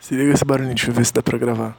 Se 0.00 0.14
liga 0.14 0.32
esse 0.32 0.44
barulhinho, 0.44 0.74
deixa 0.74 0.90
eu 0.90 0.94
ver 0.94 1.04
se 1.04 1.12
dá 1.12 1.22
pra 1.22 1.36
gravar. 1.36 1.76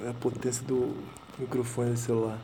É 0.00 0.08
a 0.08 0.14
potência 0.14 0.64
do 0.64 0.96
microfone 1.38 1.90
do 1.90 1.98
celular. 1.98 2.38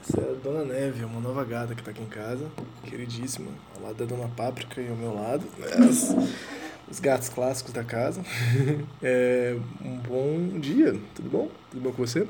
Essa 0.00 0.20
é 0.20 0.30
a 0.30 0.34
Dona 0.34 0.64
Neve, 0.64 1.04
uma 1.04 1.20
nova 1.20 1.44
gata 1.44 1.74
que 1.74 1.82
tá 1.82 1.92
aqui 1.92 2.02
em 2.02 2.06
casa, 2.06 2.46
queridíssima, 2.84 3.50
ao 3.76 3.84
lado 3.84 3.96
da 3.96 4.04
Dona 4.04 4.28
Páprica 4.28 4.80
e 4.80 4.88
ao 4.88 4.96
meu 4.96 5.14
lado. 5.14 5.46
As, 5.78 6.14
os 6.90 7.00
gatos 7.00 7.28
clássicos 7.28 7.72
da 7.72 7.84
casa. 7.84 8.22
É, 9.02 9.56
um 9.82 9.96
bom 9.98 10.60
dia, 10.60 10.94
tudo 11.14 11.30
bom? 11.30 11.48
Tudo 11.70 11.82
bom 11.82 11.92
com 11.92 12.06
você? 12.06 12.28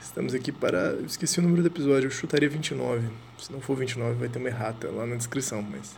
Estamos 0.00 0.32
aqui 0.32 0.52
para. 0.52 0.94
Esqueci 1.06 1.40
o 1.40 1.42
número 1.42 1.62
do 1.62 1.66
episódio, 1.66 2.06
eu 2.06 2.10
chutaria 2.10 2.48
29. 2.48 3.08
Se 3.38 3.52
não 3.52 3.60
for 3.60 3.76
29, 3.76 4.14
vai 4.14 4.28
ter 4.28 4.38
uma 4.38 4.48
errata 4.48 4.88
lá 4.90 5.04
na 5.04 5.16
descrição, 5.16 5.60
mas 5.60 5.96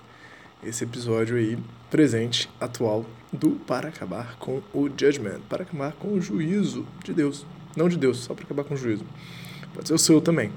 esse 0.65 0.84
episódio 0.84 1.37
aí, 1.37 1.59
presente, 1.91 2.48
atual, 2.59 3.05
do 3.33 3.53
Para 3.53 3.89
Acabar 3.89 4.37
com 4.39 4.62
o 4.75 4.89
Judgment, 4.89 5.41
para 5.48 5.62
acabar 5.62 5.92
com 5.92 6.15
o 6.15 6.20
juízo 6.20 6.87
de 7.05 7.12
Deus. 7.12 7.47
Não 7.77 7.89
de 7.89 7.97
Deus, 7.97 8.19
só 8.19 8.34
para 8.34 8.45
acabar 8.45 8.65
com 8.65 8.75
o 8.75 8.77
juízo. 8.77 9.05
Pode 9.75 9.89
ser 9.89 9.95
o 9.95 9.98
seu 9.98 10.20
também. 10.20 10.51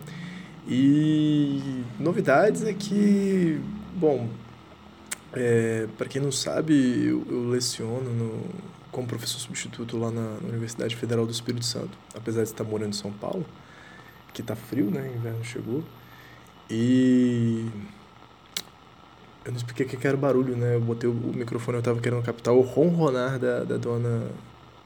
E 0.67 1.83
novidades 1.99 2.63
é 2.63 2.73
que, 2.73 3.59
bom, 3.93 4.29
é, 5.33 5.87
para 5.97 6.07
quem 6.07 6.21
não 6.21 6.31
sabe, 6.31 6.73
eu, 7.05 7.25
eu 7.29 7.49
leciono 7.49 8.09
no, 8.09 8.45
como 8.93 9.07
professor 9.07 9.39
substituto 9.39 9.97
lá 9.97 10.09
na, 10.09 10.37
Universidade 10.47 10.95
Federal 10.95 11.25
do 11.25 11.31
Espírito 11.31 11.65
Santo, 11.65 11.97
apesar 12.15 12.43
de 12.43 12.49
estar 12.49 12.63
morando 12.63 12.91
em 12.91 12.97
São 12.97 13.11
Paulo, 13.11 13.45
que 14.33 14.41
está 14.41 14.55
frio, 14.55 14.89
né? 14.89 15.11
Inverno 15.13 15.43
chegou. 15.43 15.83
E 16.69 17.67
eu 19.43 19.51
não 19.51 19.57
expliquei 19.57 19.85
o 19.85 19.89
que 19.89 20.07
era 20.07 20.15
barulho, 20.15 20.55
né? 20.55 20.75
Eu 20.75 20.81
botei 20.81 21.09
o 21.09 21.13
microfone, 21.13 21.77
eu 21.77 21.79
estava 21.79 21.99
querendo 21.99 22.23
captar 22.23 22.53
o 22.53 22.61
ronronar 22.61 23.37
da, 23.37 23.63
da 23.63 23.77
dona 23.77 24.31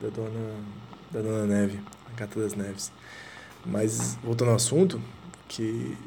da 0.02 0.10
dona 0.10 0.56
da 1.12 1.22
dona 1.22 1.46
Neve, 1.46 1.80
a 2.12 2.20
gata 2.20 2.40
das 2.40 2.56
neves. 2.56 2.92
Mas 3.66 4.18
voltando 4.24 4.50
ao 4.50 4.56
assunto, 4.56 5.02
que 5.48 5.98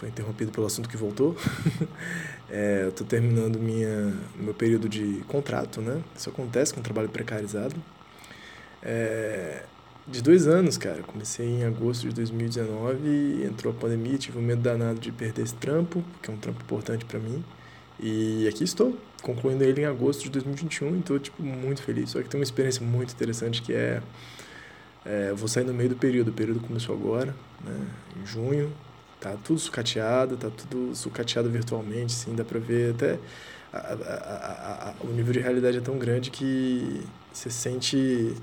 foi 0.00 0.08
interrompido 0.08 0.50
pelo 0.50 0.66
assunto 0.66 0.88
que 0.88 0.96
voltou, 0.96 1.36
é, 2.48 2.84
eu 2.84 2.88
estou 2.88 3.06
terminando 3.06 3.58
minha 3.58 4.14
meu 4.34 4.54
período 4.54 4.88
de 4.88 5.22
contrato, 5.28 5.82
né? 5.82 6.02
Isso 6.16 6.30
acontece 6.30 6.72
com 6.72 6.80
trabalho 6.80 7.10
precarizado. 7.10 7.76
É, 8.82 9.62
de 10.06 10.22
dois 10.22 10.48
anos, 10.48 10.78
cara. 10.78 11.02
Comecei 11.02 11.46
em 11.46 11.64
agosto 11.64 12.08
de 12.08 12.14
2019, 12.14 13.44
entrou 13.44 13.74
a 13.74 13.76
pandemia, 13.76 14.16
tive 14.16 14.38
um 14.38 14.42
medo 14.42 14.62
danado 14.62 14.98
de 14.98 15.12
perder 15.12 15.42
esse 15.42 15.54
trampo, 15.54 16.02
que 16.22 16.30
é 16.30 16.32
um 16.34 16.38
trampo 16.38 16.62
importante 16.62 17.04
para 17.04 17.18
mim. 17.18 17.44
E 18.02 18.48
aqui 18.48 18.64
estou, 18.64 18.96
concluindo 19.20 19.62
ele 19.62 19.82
em 19.82 19.84
agosto 19.84 20.22
de 20.22 20.30
2021, 20.30 20.96
então 20.96 21.18
tipo 21.18 21.42
muito 21.42 21.82
feliz. 21.82 22.08
Só 22.08 22.22
que 22.22 22.28
tem 22.30 22.40
uma 22.40 22.44
experiência 22.44 22.82
muito 22.82 23.12
interessante 23.12 23.60
que 23.60 23.74
é, 23.74 24.00
é 25.04 25.26
eu 25.28 25.36
vou 25.36 25.46
sair 25.46 25.64
no 25.64 25.74
meio 25.74 25.90
do 25.90 25.96
período. 25.96 26.28
O 26.28 26.32
período 26.32 26.60
começou 26.60 26.94
agora, 26.94 27.36
né, 27.62 27.86
em 28.18 28.24
junho. 28.24 28.72
Tá 29.20 29.36
tudo 29.44 29.60
sucateado, 29.60 30.36
tá 30.36 30.48
tudo 30.50 30.94
sucateado 30.96 31.50
virtualmente, 31.50 32.12
sim, 32.12 32.34
dá 32.34 32.44
para 32.44 32.58
ver 32.58 32.94
até 32.94 33.18
a, 33.72 33.78
a, 33.78 34.88
a, 34.90 34.94
o 35.04 35.08
nível 35.08 35.32
de 35.32 35.40
realidade 35.40 35.78
é 35.78 35.80
tão 35.80 35.98
grande 35.98 36.30
que 36.30 37.02
você 37.32 37.50
sente 37.50 38.34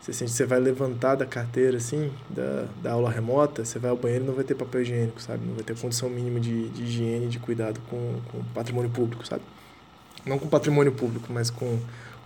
você 0.00 0.12
sente 0.12 0.32
você 0.32 0.44
vai 0.44 0.60
levantar 0.60 1.14
da 1.14 1.24
carteira 1.24 1.78
assim, 1.78 2.12
da, 2.28 2.66
da 2.82 2.92
aula 2.92 3.10
remota, 3.10 3.64
você 3.64 3.78
vai 3.78 3.90
ao 3.90 3.96
banheiro 3.96 4.24
e 4.24 4.26
não 4.26 4.34
vai 4.34 4.44
ter 4.44 4.54
papel 4.54 4.82
higiênico, 4.82 5.20
sabe? 5.20 5.46
Não 5.46 5.54
vai 5.54 5.64
ter 5.64 5.74
condição 5.78 6.10
mínima 6.10 6.38
de, 6.38 6.68
de 6.68 6.82
higiene, 6.82 7.26
de 7.26 7.38
cuidado 7.38 7.80
com, 7.88 8.20
com 8.30 8.44
patrimônio 8.52 8.90
público, 8.90 9.26
sabe? 9.26 9.42
Não 10.26 10.38
com 10.38 10.46
patrimônio 10.46 10.92
público, 10.92 11.32
mas 11.32 11.48
com 11.48 11.78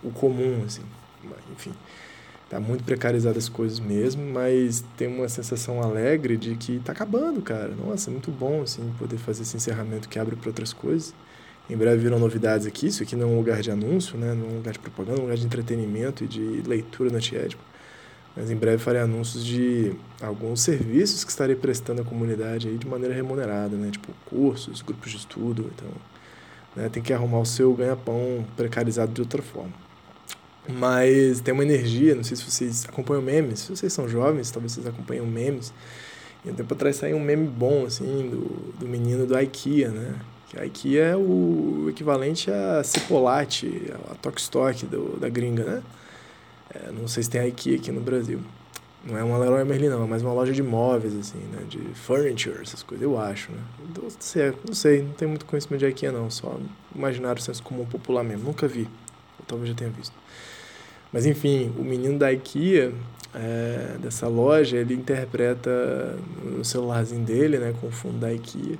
o 0.03 0.11
comum, 0.11 0.61
assim. 0.65 0.83
Enfim, 1.53 1.73
tá 2.49 2.59
muito 2.59 2.83
precarizado 2.83 3.37
as 3.37 3.47
coisas 3.47 3.79
mesmo, 3.79 4.23
mas 4.25 4.83
tem 4.97 5.07
uma 5.07 5.29
sensação 5.29 5.81
alegre 5.81 6.35
de 6.35 6.55
que 6.55 6.79
tá 6.79 6.91
acabando, 6.91 7.41
cara. 7.41 7.69
Nossa, 7.75 8.09
muito 8.09 8.31
bom, 8.31 8.63
assim, 8.63 8.91
poder 8.97 9.17
fazer 9.17 9.43
esse 9.43 9.55
encerramento 9.55 10.09
que 10.09 10.17
abre 10.17 10.35
para 10.35 10.49
outras 10.49 10.73
coisas. 10.73 11.13
Em 11.69 11.77
breve 11.77 12.01
virão 12.01 12.17
novidades 12.17 12.65
aqui. 12.65 12.87
Isso 12.87 13.03
aqui 13.03 13.15
não 13.15 13.29
é 13.29 13.31
um 13.31 13.37
lugar 13.37 13.61
de 13.61 13.69
anúncio, 13.69 14.17
né? 14.17 14.33
não 14.33 14.47
é 14.47 14.49
um 14.49 14.55
lugar 14.55 14.73
de 14.73 14.79
propaganda, 14.79 15.17
é 15.17 15.19
um 15.19 15.23
lugar 15.25 15.37
de 15.37 15.45
entretenimento 15.45 16.23
e 16.23 16.27
de 16.27 16.63
leitura 16.65 17.11
no 17.11 17.17
antiético. 17.17 17.63
Mas 18.35 18.49
em 18.49 18.55
breve 18.55 18.79
farei 18.79 19.01
anúncios 19.01 19.45
de 19.45 19.93
alguns 20.19 20.61
serviços 20.61 21.23
que 21.23 21.29
estarei 21.29 21.55
prestando 21.55 22.01
à 22.01 22.05
comunidade 22.05 22.67
aí 22.67 22.77
de 22.77 22.87
maneira 22.87 23.13
remunerada, 23.13 23.75
né? 23.75 23.91
Tipo 23.91 24.11
cursos, 24.25 24.81
grupos 24.81 25.11
de 25.11 25.17
estudo. 25.17 25.69
Então, 25.75 25.89
né? 26.75 26.89
tem 26.89 27.03
que 27.03 27.13
arrumar 27.13 27.39
o 27.39 27.45
seu 27.45 27.71
ganha-pão 27.73 28.45
precarizado 28.55 29.11
de 29.11 29.21
outra 29.21 29.41
forma. 29.43 29.88
Mas 30.69 31.41
tem 31.41 31.51
uma 31.51 31.63
energia, 31.63 32.13
não 32.13 32.23
sei 32.23 32.37
se 32.37 32.43
vocês 32.43 32.85
acompanham 32.87 33.23
memes. 33.23 33.61
Se 33.61 33.75
vocês 33.75 33.91
são 33.91 34.07
jovens, 34.07 34.51
talvez 34.51 34.73
vocês 34.73 34.85
acompanham 34.85 35.25
memes. 35.25 35.73
E 36.45 36.49
um 36.51 36.53
tempo 36.53 36.73
atrás 36.73 36.95
saiu 36.95 37.17
um 37.17 37.19
meme 37.19 37.47
bom, 37.47 37.85
assim, 37.85 38.29
do, 38.29 38.77
do 38.79 38.87
menino 38.87 39.25
do 39.25 39.37
IKEA, 39.37 39.89
né? 39.89 40.15
Que 40.47 40.59
a 40.59 40.65
IKEA 40.65 41.03
é 41.05 41.15
o 41.15 41.87
equivalente 41.89 42.51
a 42.51 42.83
Cipolate, 42.83 43.91
a 44.11 44.15
Tokstok 44.15 44.85
da 45.19 45.27
gringa, 45.27 45.63
né? 45.63 45.83
É, 46.73 46.91
não 46.91 47.07
sei 47.07 47.23
se 47.23 47.29
tem 47.29 47.41
a 47.41 47.47
IKEA 47.47 47.77
aqui 47.77 47.91
no 47.91 47.99
Brasil. 47.99 48.39
Não 49.03 49.17
é 49.17 49.23
uma 49.23 49.37
Leroy 49.37 49.63
Merlin, 49.63 49.89
não. 49.89 50.03
É 50.03 50.07
mais 50.07 50.21
uma 50.21 50.33
loja 50.33 50.53
de 50.53 50.61
móveis, 50.61 51.15
assim, 51.15 51.39
né? 51.39 51.63
De 51.67 51.79
furniture, 51.95 52.61
essas 52.61 52.83
coisas, 52.83 53.03
eu 53.03 53.19
acho, 53.19 53.51
né? 53.51 53.59
Não 54.01 54.09
sei, 54.19 54.53
não 54.67 54.73
sei, 54.73 55.01
não 55.01 55.13
tenho 55.13 55.29
muito 55.29 55.45
conhecimento 55.45 55.79
de 55.79 55.87
IKEA, 55.87 56.11
não. 56.11 56.29
Só 56.29 56.59
imaginário 56.95 57.41
senso 57.41 57.63
comum 57.63 57.85
popular 57.85 58.23
mesmo. 58.23 58.45
Nunca 58.45 58.67
vi. 58.67 58.87
Ou 59.39 59.45
talvez 59.47 59.69
já 59.69 59.75
tenha 59.75 59.89
visto. 59.89 60.13
Mas, 61.11 61.25
enfim, 61.25 61.73
o 61.77 61.83
menino 61.83 62.19
da 62.19 62.31
IKEA, 62.31 62.91
é, 63.33 63.97
dessa 63.99 64.27
loja, 64.27 64.77
ele 64.77 64.93
interpreta 64.93 66.17
no 66.43 66.63
celularzinho 66.63 67.23
dele, 67.23 67.57
né? 67.57 67.73
Com 67.79 67.87
o 67.87 67.91
fundo 67.91 68.19
da 68.19 68.31
IKEA 68.33 68.77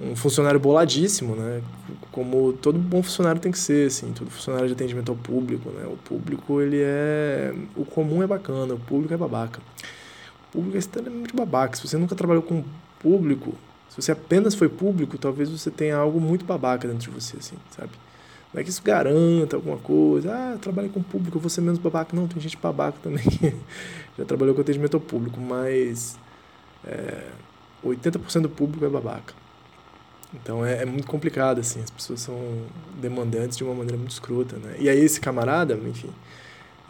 um 0.00 0.16
funcionário 0.16 0.58
boladíssimo, 0.58 1.36
né? 1.36 1.62
Como 2.10 2.52
todo 2.54 2.78
bom 2.78 3.02
funcionário 3.02 3.40
tem 3.40 3.52
que 3.52 3.58
ser, 3.58 3.86
assim, 3.86 4.12
todo 4.12 4.30
funcionário 4.30 4.66
de 4.66 4.74
atendimento 4.74 5.10
ao 5.10 5.16
público, 5.16 5.70
né? 5.70 5.86
O 5.86 5.96
público, 5.96 6.60
ele 6.60 6.80
é... 6.82 7.54
O 7.76 7.84
comum 7.84 8.22
é 8.22 8.26
bacana, 8.26 8.74
o 8.74 8.80
público 8.80 9.14
é 9.14 9.16
babaca. 9.16 9.60
O 10.48 10.52
público 10.52 10.76
é 10.76 10.78
extremamente 10.78 11.34
babaca. 11.34 11.76
Se 11.76 11.86
você 11.86 11.96
nunca 11.96 12.14
trabalhou 12.14 12.42
com 12.42 12.64
público, 12.98 13.54
se 13.88 14.02
você 14.02 14.10
apenas 14.10 14.54
foi 14.54 14.68
público, 14.68 15.16
talvez 15.16 15.48
você 15.48 15.70
tenha 15.70 15.96
algo 15.96 16.20
muito 16.20 16.44
babaca 16.44 16.88
dentro 16.88 17.10
de 17.10 17.10
você, 17.10 17.36
assim, 17.36 17.56
sabe? 17.70 17.92
Não 18.54 18.60
é 18.60 18.64
que 18.64 18.70
isso 18.70 18.82
garanta 18.82 19.56
alguma 19.56 19.76
coisa. 19.78 20.32
Ah, 20.32 20.58
trabalhei 20.58 20.88
com 20.88 21.02
público, 21.02 21.36
eu 21.36 21.40
vou 21.40 21.50
ser 21.50 21.60
menos 21.60 21.78
babaca. 21.78 22.16
Não, 22.16 22.28
tem 22.28 22.40
gente 22.40 22.56
babaca 22.56 22.96
também 23.02 23.24
que 23.24 23.52
já 24.16 24.24
trabalhou 24.24 24.54
com 24.54 24.60
atendimento 24.62 24.94
ao 24.94 25.00
público, 25.00 25.38
mas... 25.40 26.16
É, 26.86 27.24
80% 27.84 28.42
do 28.42 28.48
público 28.48 28.84
é 28.84 28.88
babaca. 28.88 29.34
Então 30.32 30.64
é, 30.64 30.82
é, 30.82 30.84
muito 30.84 31.06
complicado, 31.06 31.60
assim, 31.60 31.80
as 31.80 31.90
pessoas 31.90 32.20
são 32.20 32.36
demandantes 33.00 33.56
de 33.56 33.62
uma 33.62 33.74
maneira 33.74 33.96
muito 33.96 34.10
escrota, 34.10 34.56
né? 34.56 34.74
E 34.78 34.88
aí 34.88 34.98
esse 34.98 35.20
camarada, 35.20 35.74
enfim, 35.74 36.10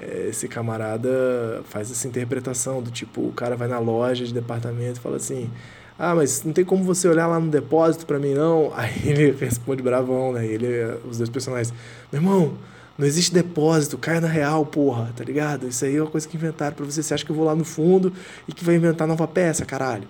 é, 0.01 0.29
esse 0.29 0.49
camarada 0.49 1.63
faz 1.69 1.91
essa 1.91 2.09
interpretação 2.09 2.83
do 2.83 2.91
tipo, 2.91 3.21
o 3.21 3.33
cara 3.33 3.57
vai 3.57 3.69
na 3.69 3.79
loja 3.79 4.25
de 4.25 4.33
departamento 4.33 4.99
e 4.99 5.03
fala 5.03 5.17
assim, 5.17 5.51
ah, 5.99 6.15
mas 6.15 6.43
não 6.45 6.53
tem 6.53 6.65
como 6.65 6.83
você 6.85 7.09
olhar 7.09 7.27
lá 7.27 7.39
no 7.39 7.51
depósito 7.51 8.07
para 8.07 8.19
mim, 8.19 8.35
não? 8.35 8.73
Aí 8.77 8.93
ele 9.05 9.31
responde 9.33 9.83
bravão, 9.83 10.33
né? 10.33 10.47
Ele, 10.47 10.69
os 11.09 11.19
dois 11.19 11.31
personagens, 11.31 11.73
meu 12.13 12.21
irmão, 12.21 12.59
não 12.99 13.07
existe 13.07 13.33
depósito, 13.33 13.99
cai 13.99 14.21
na 14.21 14.29
real, 14.29 14.65
porra, 14.65 15.13
tá 15.17 15.25
ligado? 15.25 15.67
Isso 15.67 15.85
aí 15.85 15.97
é 15.97 16.01
uma 16.01 16.11
coisa 16.11 16.29
que 16.29 16.37
inventaram 16.37 16.77
pra 16.77 16.85
você. 16.85 17.03
Você 17.03 17.13
acha 17.13 17.25
que 17.25 17.31
eu 17.31 17.37
vou 17.37 17.45
lá 17.45 17.55
no 17.55 17.65
fundo 17.65 18.13
e 18.47 18.53
que 18.53 18.65
vai 18.65 18.77
inventar 18.77 19.09
nova 19.09 19.27
peça, 19.27 19.65
caralho? 19.65 20.07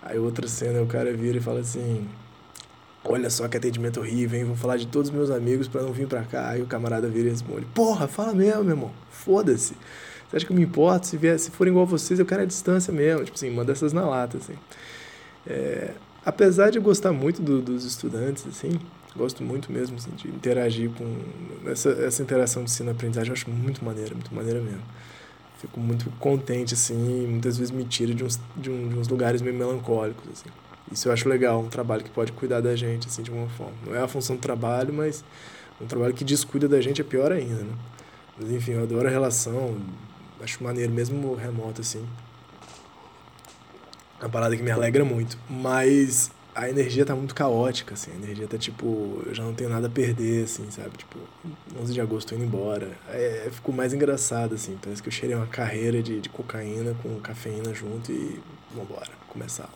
Aí 0.00 0.18
outra 0.18 0.46
cena, 0.46 0.80
o 0.82 0.86
cara 0.86 1.12
vira 1.12 1.38
e 1.38 1.40
fala 1.40 1.60
assim, 1.60 2.06
Olha 3.04 3.28
só 3.30 3.48
que 3.48 3.56
atendimento 3.56 3.98
horrível, 3.98 4.38
hein? 4.38 4.44
Vou 4.44 4.54
falar 4.54 4.76
de 4.76 4.86
todos 4.86 5.08
os 5.10 5.14
meus 5.14 5.30
amigos 5.30 5.66
para 5.66 5.82
não 5.82 5.92
vir 5.92 6.06
para 6.06 6.22
cá. 6.22 6.50
Aí 6.50 6.62
o 6.62 6.66
camarada 6.66 7.08
vira 7.08 7.28
e 7.28 7.30
responde: 7.30 7.66
Porra, 7.74 8.06
fala 8.06 8.32
mesmo, 8.32 8.62
meu 8.62 8.74
irmão. 8.76 8.92
Foda-se. 9.10 9.74
Você 10.30 10.36
acha 10.36 10.46
que 10.46 10.52
eu 10.52 10.56
me 10.56 10.62
importo? 10.62 11.08
Se, 11.08 11.16
vier, 11.16 11.38
se 11.38 11.50
for 11.50 11.66
igual 11.66 11.84
a 11.84 11.88
vocês, 11.88 12.20
eu 12.20 12.24
quero 12.24 12.42
a 12.42 12.44
distância 12.44 12.92
mesmo. 12.92 13.24
Tipo 13.24 13.36
assim, 13.36 13.50
manda 13.50 13.72
essas 13.72 13.92
na 13.92 14.08
lata, 14.08 14.38
assim. 14.38 14.54
É, 15.46 15.92
apesar 16.24 16.70
de 16.70 16.78
gostar 16.78 17.12
muito 17.12 17.42
do, 17.42 17.60
dos 17.60 17.84
estudantes, 17.84 18.46
assim, 18.46 18.78
gosto 19.16 19.42
muito 19.42 19.70
mesmo 19.70 19.96
assim, 19.96 20.10
de 20.12 20.28
interagir 20.28 20.90
com 20.90 21.16
essa, 21.70 21.90
essa 21.90 22.22
interação 22.22 22.64
de 22.64 22.70
ensino-aprendizagem, 22.70 23.30
eu 23.30 23.34
acho 23.34 23.50
muito 23.50 23.84
maneira, 23.84 24.14
muito 24.14 24.34
maneira 24.34 24.60
mesmo. 24.60 24.82
Fico 25.58 25.78
muito 25.78 26.10
contente, 26.18 26.74
assim, 26.74 27.26
muitas 27.26 27.56
vezes 27.56 27.70
me 27.70 27.84
tira 27.84 28.12
de 28.12 28.24
uns, 28.24 28.40
de, 28.56 28.70
um, 28.70 28.88
de 28.88 28.98
uns 28.98 29.08
lugares 29.08 29.40
meio 29.40 29.54
melancólicos, 29.56 30.28
assim. 30.32 30.50
Isso 30.90 31.08
eu 31.08 31.12
acho 31.12 31.28
legal, 31.28 31.60
um 31.60 31.68
trabalho 31.68 32.02
que 32.02 32.10
pode 32.10 32.32
cuidar 32.32 32.60
da 32.60 32.74
gente, 32.74 33.06
assim, 33.06 33.22
de 33.22 33.30
uma 33.30 33.48
forma. 33.50 33.74
Não 33.86 33.94
é 33.94 34.02
a 34.02 34.08
função 34.08 34.36
do 34.36 34.42
trabalho, 34.42 34.92
mas 34.92 35.24
um 35.80 35.86
trabalho 35.86 36.12
que 36.14 36.24
descuida 36.24 36.68
da 36.68 36.80
gente 36.80 37.00
é 37.00 37.04
pior 37.04 37.30
ainda, 37.30 37.62
né? 37.62 37.72
Mas 38.38 38.50
enfim, 38.50 38.72
eu 38.72 38.82
adoro 38.82 39.06
a 39.06 39.10
relação, 39.10 39.76
acho 40.42 40.62
maneiro, 40.64 40.92
mesmo 40.92 41.34
remoto, 41.34 41.80
assim. 41.80 42.04
É 44.22 44.24
uma 44.24 44.30
parada 44.30 44.56
que 44.56 44.62
me 44.62 44.70
alegra 44.70 45.04
muito. 45.04 45.36
Mas 45.50 46.30
a 46.54 46.68
energia 46.68 47.04
tá 47.04 47.14
muito 47.16 47.34
caótica, 47.34 47.94
assim. 47.94 48.12
A 48.12 48.14
energia 48.14 48.46
tá 48.46 48.56
tipo, 48.56 49.20
eu 49.26 49.34
já 49.34 49.42
não 49.42 49.52
tenho 49.52 49.68
nada 49.68 49.88
a 49.88 49.90
perder, 49.90 50.44
assim, 50.44 50.70
sabe? 50.70 50.96
Tipo, 50.96 51.18
11 51.80 51.92
de 51.92 52.00
agosto 52.00 52.28
tô 52.28 52.36
indo 52.36 52.44
embora. 52.44 52.92
É, 53.08 53.48
ficou 53.50 53.74
mais 53.74 53.92
engraçado, 53.92 54.54
assim. 54.54 54.78
Parece 54.80 55.02
que 55.02 55.08
eu 55.08 55.12
cheirei 55.12 55.36
uma 55.36 55.46
carreira 55.46 56.00
de, 56.00 56.20
de 56.20 56.28
cocaína 56.28 56.94
com 57.02 57.18
cafeína 57.20 57.74
junto 57.74 58.12
e 58.12 58.40
vambora, 58.74 59.10
começar. 59.28 59.68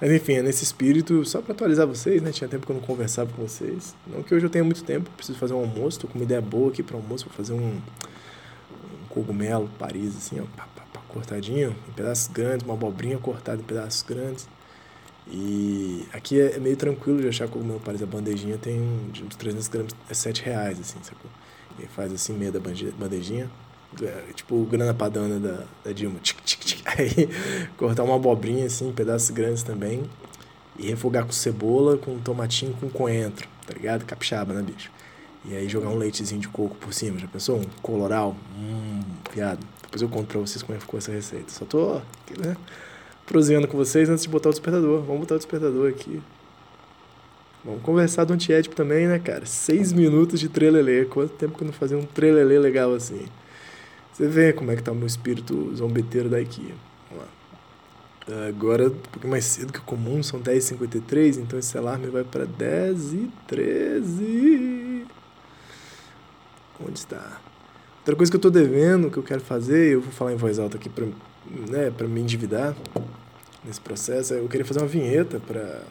Mas 0.00 0.12
enfim, 0.12 0.34
é 0.34 0.42
nesse 0.42 0.62
espírito, 0.62 1.24
só 1.24 1.40
para 1.40 1.52
atualizar 1.52 1.86
vocês, 1.86 2.22
né? 2.22 2.30
Tinha 2.30 2.48
tempo 2.48 2.66
que 2.66 2.70
eu 2.70 2.76
não 2.76 2.82
conversava 2.82 3.32
com 3.32 3.42
vocês. 3.42 3.96
Não 4.06 4.22
que 4.22 4.34
hoje 4.34 4.46
eu 4.46 4.50
tenha 4.50 4.64
muito 4.64 4.84
tempo, 4.84 5.10
preciso 5.16 5.38
fazer 5.38 5.54
um 5.54 5.60
almoço, 5.60 6.00
tô 6.00 6.06
com 6.06 6.18
uma 6.18 6.24
ideia 6.24 6.40
boa 6.40 6.70
aqui 6.70 6.82
para 6.82 6.96
almoço, 6.96 7.26
vou 7.26 7.34
fazer 7.34 7.54
um, 7.54 7.76
um 7.76 9.08
cogumelo 9.08 9.68
Paris, 9.78 10.16
assim, 10.16 10.40
ó, 10.40 10.44
cortadinho, 11.14 11.74
em 11.88 11.92
pedaços 11.92 12.26
grandes, 12.26 12.66
uma 12.66 12.74
abobrinha 12.74 13.16
cortada 13.18 13.60
em 13.60 13.64
pedaços 13.64 14.02
grandes. 14.02 14.48
E 15.28 16.04
aqui 16.12 16.40
é, 16.40 16.58
meio 16.58 16.76
tranquilo 16.76 17.20
de 17.20 17.28
achar 17.28 17.48
cogumelo 17.48 17.80
Paris. 17.80 18.02
A 18.02 18.06
bandejinha 18.06 18.58
tem 18.58 19.08
de 19.12 19.22
uns 19.22 19.36
300 19.36 19.68
gramas, 19.68 19.92
é 20.10 20.14
7 20.14 20.42
reais, 20.42 20.80
assim, 20.80 20.98
sacou? 21.02 21.30
E 21.78 21.86
faz 21.86 22.12
assim, 22.12 22.34
meia 22.34 22.52
da 22.52 22.60
bandejinha, 22.60 23.50
é, 24.02 24.32
tipo 24.34 24.64
grana 24.64 24.92
padana 24.92 25.38
da, 25.38 25.64
da 25.84 25.92
Dilma. 25.92 26.18
Tic, 26.20 26.38
tic, 26.44 26.60
tic. 26.60 26.84
Aí 26.98 27.28
cortar 27.76 28.02
uma 28.02 28.16
abobrinha 28.16 28.66
assim, 28.66 28.88
em 28.88 28.92
pedaços 28.92 29.30
grandes 29.30 29.62
também. 29.62 30.02
E 30.76 30.88
refogar 30.88 31.24
com 31.24 31.32
cebola, 31.32 31.96
com 31.96 32.18
tomatinho, 32.18 32.74
com 32.74 32.90
coentro, 32.90 33.48
tá 33.64 33.72
ligado? 33.72 34.04
Capixaba, 34.04 34.52
né, 34.52 34.60
bicho? 34.60 34.90
E 35.44 35.54
aí 35.54 35.68
jogar 35.68 35.88
um 35.90 35.96
leitezinho 35.96 36.40
de 36.40 36.48
coco 36.48 36.74
por 36.76 36.92
cima, 36.92 37.18
já 37.18 37.28
pensou? 37.28 37.58
Um 37.58 37.64
coloral? 37.80 38.34
Hum, 38.58 39.00
piado. 39.32 39.64
Depois 39.94 40.02
eu 40.02 40.08
conto 40.08 40.26
pra 40.26 40.40
vocês 40.40 40.60
como 40.60 40.74
é 40.74 40.78
que 40.78 40.82
ficou 40.82 40.98
essa 40.98 41.12
receita. 41.12 41.52
Só 41.52 41.64
tô, 41.64 42.00
né, 42.36 42.56
proseando 43.24 43.68
com 43.68 43.76
vocês 43.76 44.08
antes 44.08 44.24
de 44.24 44.28
botar 44.28 44.48
o 44.48 44.52
despertador. 44.52 45.00
Vamos 45.02 45.20
botar 45.20 45.36
o 45.36 45.38
despertador 45.38 45.88
aqui. 45.88 46.20
Vamos 47.64 47.80
conversar 47.82 48.24
do 48.24 48.32
antiético 48.32 48.74
também, 48.74 49.06
né, 49.06 49.20
cara? 49.20 49.46
Seis 49.46 49.92
minutos 49.92 50.40
de 50.40 50.48
trelelê. 50.48 51.04
Quanto 51.04 51.34
tempo 51.34 51.56
que 51.56 51.62
eu 51.62 51.66
não 51.66 51.72
fazia 51.72 51.96
um 51.96 52.04
trelelê 52.04 52.58
legal 52.58 52.92
assim? 52.92 53.28
Você 54.12 54.26
vê 54.26 54.52
como 54.52 54.72
é 54.72 54.76
que 54.76 54.82
tá 54.82 54.90
o 54.90 54.96
meu 54.96 55.06
espírito 55.06 55.72
zombeteiro 55.76 56.28
da 56.28 56.40
IKEA. 56.40 56.74
Vamos 57.08 57.24
lá. 57.24 57.28
Agora, 58.48 58.88
um 58.88 58.90
pouquinho 58.90 59.30
mais 59.30 59.44
cedo 59.44 59.72
que 59.72 59.78
o 59.78 59.82
comum, 59.82 60.24
são 60.24 60.40
10h53, 60.40 61.38
então 61.38 61.56
esse 61.56 61.78
alarme 61.78 62.08
vai 62.08 62.24
para 62.24 62.44
10h13. 62.46 65.06
Onde 66.80 66.98
está? 66.98 67.40
Outra 68.04 68.16
coisa 68.16 68.30
que 68.30 68.36
eu 68.36 68.40
tô 68.40 68.50
devendo, 68.50 69.10
que 69.10 69.16
eu 69.16 69.22
quero 69.22 69.40
fazer, 69.40 69.94
eu 69.94 70.00
vou 70.02 70.12
falar 70.12 70.32
em 70.32 70.36
voz 70.36 70.58
alta 70.58 70.76
aqui 70.76 70.88
para 70.88 71.06
né, 71.70 71.90
pra 71.90 72.06
me 72.06 72.20
endividar 72.20 72.76
nesse 73.64 73.80
processo, 73.80 74.34
é 74.34 74.40
eu 74.40 74.48
queria 74.48 74.64
fazer 74.64 74.80
uma 74.80 74.88
vinheta 74.88 75.40
para 75.40 75.82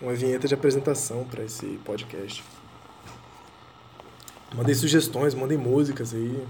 uma 0.00 0.12
vinheta 0.12 0.48
de 0.48 0.54
apresentação 0.54 1.24
para 1.24 1.44
esse 1.44 1.78
podcast. 1.84 2.42
Mandei 4.54 4.74
sugestões, 4.74 5.34
mandei 5.34 5.56
músicas 5.56 6.12
aí, 6.12 6.44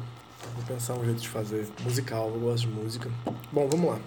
Vou 0.55 0.65
pensar 0.65 0.95
um 0.95 1.05
jeito 1.05 1.21
de 1.21 1.29
fazer 1.29 1.67
musical, 1.83 2.31
eu 2.35 2.41
gosto 2.41 2.67
de 2.67 2.75
música. 2.75 3.11
Bom, 3.51 3.69
vamos 3.69 3.91
lá. 3.91 3.99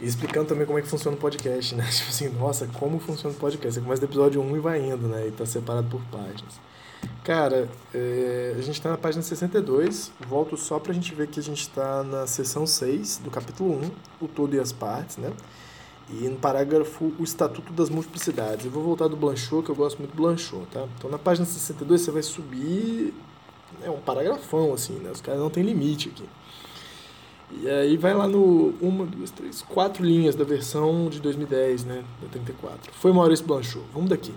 E 0.00 0.06
explicando 0.06 0.46
também 0.46 0.66
como 0.66 0.78
é 0.78 0.82
que 0.82 0.88
funciona 0.88 1.16
o 1.16 1.20
podcast, 1.20 1.74
né? 1.74 1.86
Tipo 1.90 2.10
assim, 2.10 2.28
nossa, 2.30 2.66
como 2.66 2.98
funciona 2.98 3.34
o 3.34 3.38
podcast? 3.38 3.74
Você 3.74 3.80
começa 3.80 4.00
do 4.00 4.06
episódio 4.06 4.42
1 4.42 4.56
e 4.56 4.60
vai 4.60 4.84
indo, 4.84 5.08
né? 5.08 5.28
E 5.28 5.30
tá 5.30 5.46
separado 5.46 5.88
por 5.88 6.02
páginas. 6.06 6.60
Cara, 7.26 7.68
é, 7.92 8.54
a 8.56 8.62
gente 8.62 8.80
tá 8.80 8.88
na 8.88 8.96
página 8.96 9.20
62. 9.20 10.12
Volto 10.28 10.56
só 10.56 10.78
pra 10.78 10.92
gente 10.92 11.12
ver 11.12 11.26
que 11.26 11.40
a 11.40 11.42
gente 11.42 11.68
tá 11.70 12.04
na 12.04 12.24
seção 12.24 12.64
6 12.64 13.18
do 13.24 13.32
capítulo 13.32 13.80
1, 14.20 14.24
o 14.24 14.28
todo 14.28 14.54
e 14.54 14.60
as 14.60 14.70
partes, 14.70 15.16
né? 15.16 15.32
E 16.08 16.28
no 16.28 16.36
parágrafo 16.36 17.12
o 17.18 17.24
Estatuto 17.24 17.72
das 17.72 17.90
Multiplicidades. 17.90 18.64
Eu 18.64 18.70
vou 18.70 18.80
voltar 18.80 19.08
do 19.08 19.16
Blanchot, 19.16 19.64
que 19.64 19.70
eu 19.72 19.74
gosto 19.74 19.98
muito 19.98 20.12
do 20.12 20.16
Blanchot, 20.16 20.66
tá? 20.72 20.86
Então 20.96 21.10
na 21.10 21.18
página 21.18 21.44
62 21.44 22.00
você 22.00 22.12
vai 22.12 22.22
subir 22.22 23.12
é 23.82 23.90
um 23.90 23.98
paragrafão, 23.98 24.72
assim, 24.72 24.92
né? 25.00 25.10
Os 25.10 25.20
caras 25.20 25.40
não 25.40 25.50
tem 25.50 25.64
limite 25.64 26.10
aqui. 26.10 26.28
E 27.60 27.68
aí 27.68 27.96
vai 27.96 28.14
lá 28.14 28.28
no 28.28 28.72
uma, 28.80 29.04
duas, 29.04 29.32
três, 29.32 29.62
quatro 29.62 30.04
linhas 30.04 30.36
da 30.36 30.44
versão 30.44 31.08
de 31.10 31.18
2010, 31.18 31.86
né? 31.86 32.04
Da 32.22 32.28
34. 32.28 32.92
Foi 32.92 33.12
Maurício 33.12 33.44
Blanchot. 33.44 33.84
Vamos 33.92 34.10
daqui. 34.10 34.32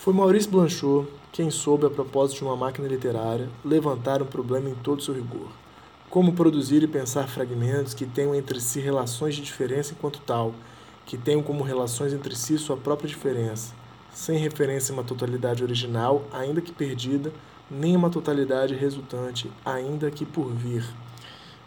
Foi 0.00 0.14
Maurício 0.14 0.50
Blanchot 0.50 1.06
quem 1.30 1.50
soube, 1.50 1.84
a 1.84 1.90
propósito 1.90 2.38
de 2.38 2.44
uma 2.44 2.56
máquina 2.56 2.88
literária, 2.88 3.50
levantar 3.62 4.22
um 4.22 4.24
problema 4.24 4.70
em 4.70 4.74
todo 4.74 5.02
seu 5.02 5.12
rigor. 5.12 5.48
Como 6.08 6.32
produzir 6.32 6.82
e 6.82 6.86
pensar 6.86 7.28
fragmentos 7.28 7.92
que 7.92 8.06
tenham 8.06 8.34
entre 8.34 8.62
si 8.62 8.80
relações 8.80 9.34
de 9.34 9.42
diferença 9.42 9.92
enquanto 9.92 10.18
tal, 10.20 10.54
que 11.04 11.18
tenham 11.18 11.42
como 11.42 11.62
relações 11.62 12.14
entre 12.14 12.34
si 12.34 12.56
sua 12.56 12.78
própria 12.78 13.10
diferença, 13.10 13.74
sem 14.10 14.38
referência 14.38 14.90
a 14.90 14.96
uma 14.96 15.04
totalidade 15.04 15.62
original, 15.62 16.24
ainda 16.32 16.62
que 16.62 16.72
perdida, 16.72 17.30
nem 17.70 17.94
uma 17.94 18.08
totalidade 18.08 18.74
resultante, 18.74 19.52
ainda 19.66 20.10
que 20.10 20.24
por 20.24 20.50
vir. 20.50 20.82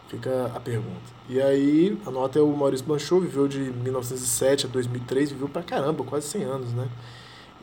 Fica 0.08 0.50
a 0.52 0.58
pergunta. 0.58 1.14
E 1.28 1.40
aí, 1.40 1.96
a 2.04 2.10
nota 2.10 2.40
é 2.40 2.42
o 2.42 2.48
Maurício 2.48 2.84
Blanchot, 2.84 3.20
viveu 3.20 3.46
de 3.46 3.60
1907 3.60 4.66
a 4.66 4.68
2003, 4.68 5.30
viveu 5.30 5.48
pra 5.48 5.62
caramba, 5.62 6.02
quase 6.02 6.26
100 6.26 6.42
anos, 6.42 6.72
né? 6.72 6.88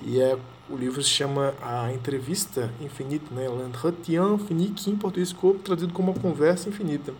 E 0.04 0.20
é, 0.20 0.38
o 0.70 0.76
livro 0.76 1.02
se 1.04 1.10
chama 1.10 1.54
A 1.62 1.92
Entrevista 1.94 2.74
Infinita, 2.82 3.34
né? 3.34 3.48
L'Entretien 3.48 4.38
Fini, 4.40 4.70
que 4.70 4.90
em 4.90 4.96
português 4.96 5.32
ficou 5.32 5.56
traduzido 5.56 5.94
como 5.94 6.12
A 6.12 6.16
Conversa 6.16 6.70
Infinita. 6.70 7.14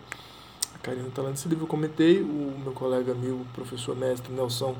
A 0.74 0.78
Karina 0.78 1.08
está 1.08 1.22
lendo 1.22 1.34
esse 1.34 1.48
livro, 1.48 1.64
eu 1.64 1.68
comentei, 1.68 2.20
o 2.22 2.58
meu 2.62 2.72
colega 2.72 3.12
amigo, 3.12 3.46
professor 3.54 3.94
mestre 3.94 4.32
Nelson, 4.32 4.74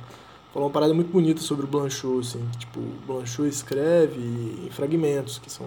falou 0.53 0.69
uma 0.69 0.73
parada 0.73 0.93
muito 0.93 1.13
bonita 1.13 1.41
sobre 1.41 1.65
o 1.65 1.69
Blanchot, 1.69 2.21
assim, 2.21 2.45
que, 2.53 2.59
tipo, 2.59 2.81
o 2.81 2.95
Blanchot 3.07 3.49
escreve 3.49 4.21
em 4.21 4.69
fragmentos, 4.71 5.39
que 5.39 5.51
são 5.51 5.67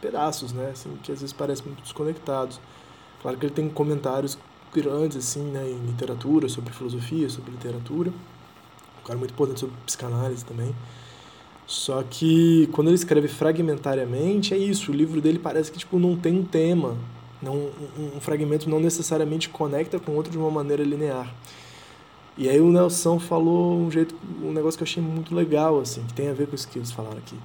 pedaços, 0.00 0.52
né, 0.52 0.70
assim, 0.72 0.96
que 1.02 1.10
às 1.10 1.20
vezes 1.20 1.32
parecem 1.32 1.66
muito 1.66 1.82
desconectados. 1.82 2.60
Claro 3.22 3.36
que 3.36 3.46
ele 3.46 3.54
tem 3.54 3.68
comentários 3.68 4.38
grandes, 4.72 5.16
assim, 5.16 5.42
né, 5.42 5.68
em 5.68 5.86
literatura, 5.86 6.48
sobre 6.48 6.72
filosofia, 6.72 7.28
sobre 7.28 7.50
literatura. 7.50 8.10
Um 8.10 9.04
cara 9.04 9.18
muito 9.18 9.32
importante 9.32 9.60
sobre 9.60 9.74
psicanálise 9.84 10.44
também. 10.44 10.74
Só 11.66 12.02
que 12.02 12.68
quando 12.72 12.88
ele 12.88 12.96
escreve 12.96 13.28
fragmentariamente, 13.28 14.52
é 14.52 14.58
isso, 14.58 14.92
o 14.92 14.94
livro 14.94 15.20
dele 15.20 15.38
parece 15.38 15.72
que 15.72 15.78
tipo 15.78 15.98
não 15.98 16.16
tem 16.16 16.38
um 16.38 16.44
tema, 16.44 16.96
não 17.42 17.70
um, 17.98 18.20
fragmento 18.20 18.68
não 18.68 18.78
necessariamente 18.78 19.48
conecta 19.48 19.98
com 19.98 20.12
outro 20.12 20.30
de 20.30 20.38
uma 20.38 20.50
maneira 20.50 20.82
linear. 20.82 21.34
E 22.36 22.48
aí 22.48 22.60
o 22.60 22.70
Nelson 22.70 23.18
falou 23.18 23.78
um 23.78 23.90
jeito, 23.90 24.14
um 24.42 24.52
negócio 24.52 24.76
que 24.76 24.82
eu 24.82 24.88
achei 24.88 25.02
muito 25.02 25.34
legal 25.34 25.80
assim, 25.80 26.02
que 26.02 26.12
tem 26.12 26.28
a 26.28 26.34
ver 26.34 26.48
com 26.48 26.54
isso 26.54 26.68
que 26.68 26.78
eles 26.78 26.92
falaram 26.92 27.18
aqui 27.18 27.36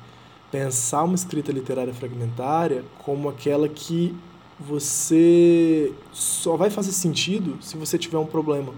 pensar 0.51 1.03
uma 1.03 1.15
escrita 1.15 1.51
literária 1.51 1.93
fragmentária 1.93 2.83
como 2.99 3.29
aquela 3.29 3.69
que 3.69 4.15
você 4.59 5.93
só 6.11 6.57
vai 6.57 6.69
fazer 6.69 6.91
sentido 6.91 7.57
se 7.61 7.77
você 7.77 7.97
tiver 7.97 8.17
um 8.17 8.25
problema. 8.25 8.73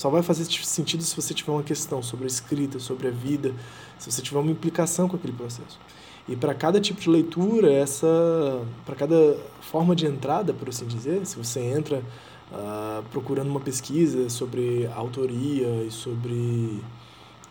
Só 0.00 0.08
vai 0.08 0.22
fazer 0.22 0.46
sentido 0.46 1.02
se 1.02 1.14
você 1.14 1.34
tiver 1.34 1.52
uma 1.52 1.62
questão 1.62 2.02
sobre 2.02 2.24
a 2.24 2.26
escrita, 2.26 2.78
sobre 2.78 3.08
a 3.08 3.10
vida, 3.10 3.54
se 3.98 4.10
você 4.10 4.22
tiver 4.22 4.38
uma 4.38 4.50
implicação 4.50 5.06
com 5.06 5.16
aquele 5.16 5.34
processo. 5.34 5.78
E 6.26 6.34
para 6.34 6.54
cada 6.54 6.80
tipo 6.80 6.98
de 6.98 7.10
leitura, 7.10 7.70
essa, 7.70 8.06
para 8.86 8.96
cada 8.96 9.36
forma 9.60 9.94
de 9.94 10.06
entrada, 10.06 10.54
por 10.54 10.70
assim 10.70 10.86
dizer, 10.86 11.26
se 11.26 11.36
você 11.36 11.60
entra 11.60 11.98
uh, 12.50 13.02
procurando 13.10 13.50
uma 13.50 13.60
pesquisa 13.60 14.30
sobre 14.30 14.88
autoria 14.94 15.84
e 15.86 15.90
sobre 15.90 16.82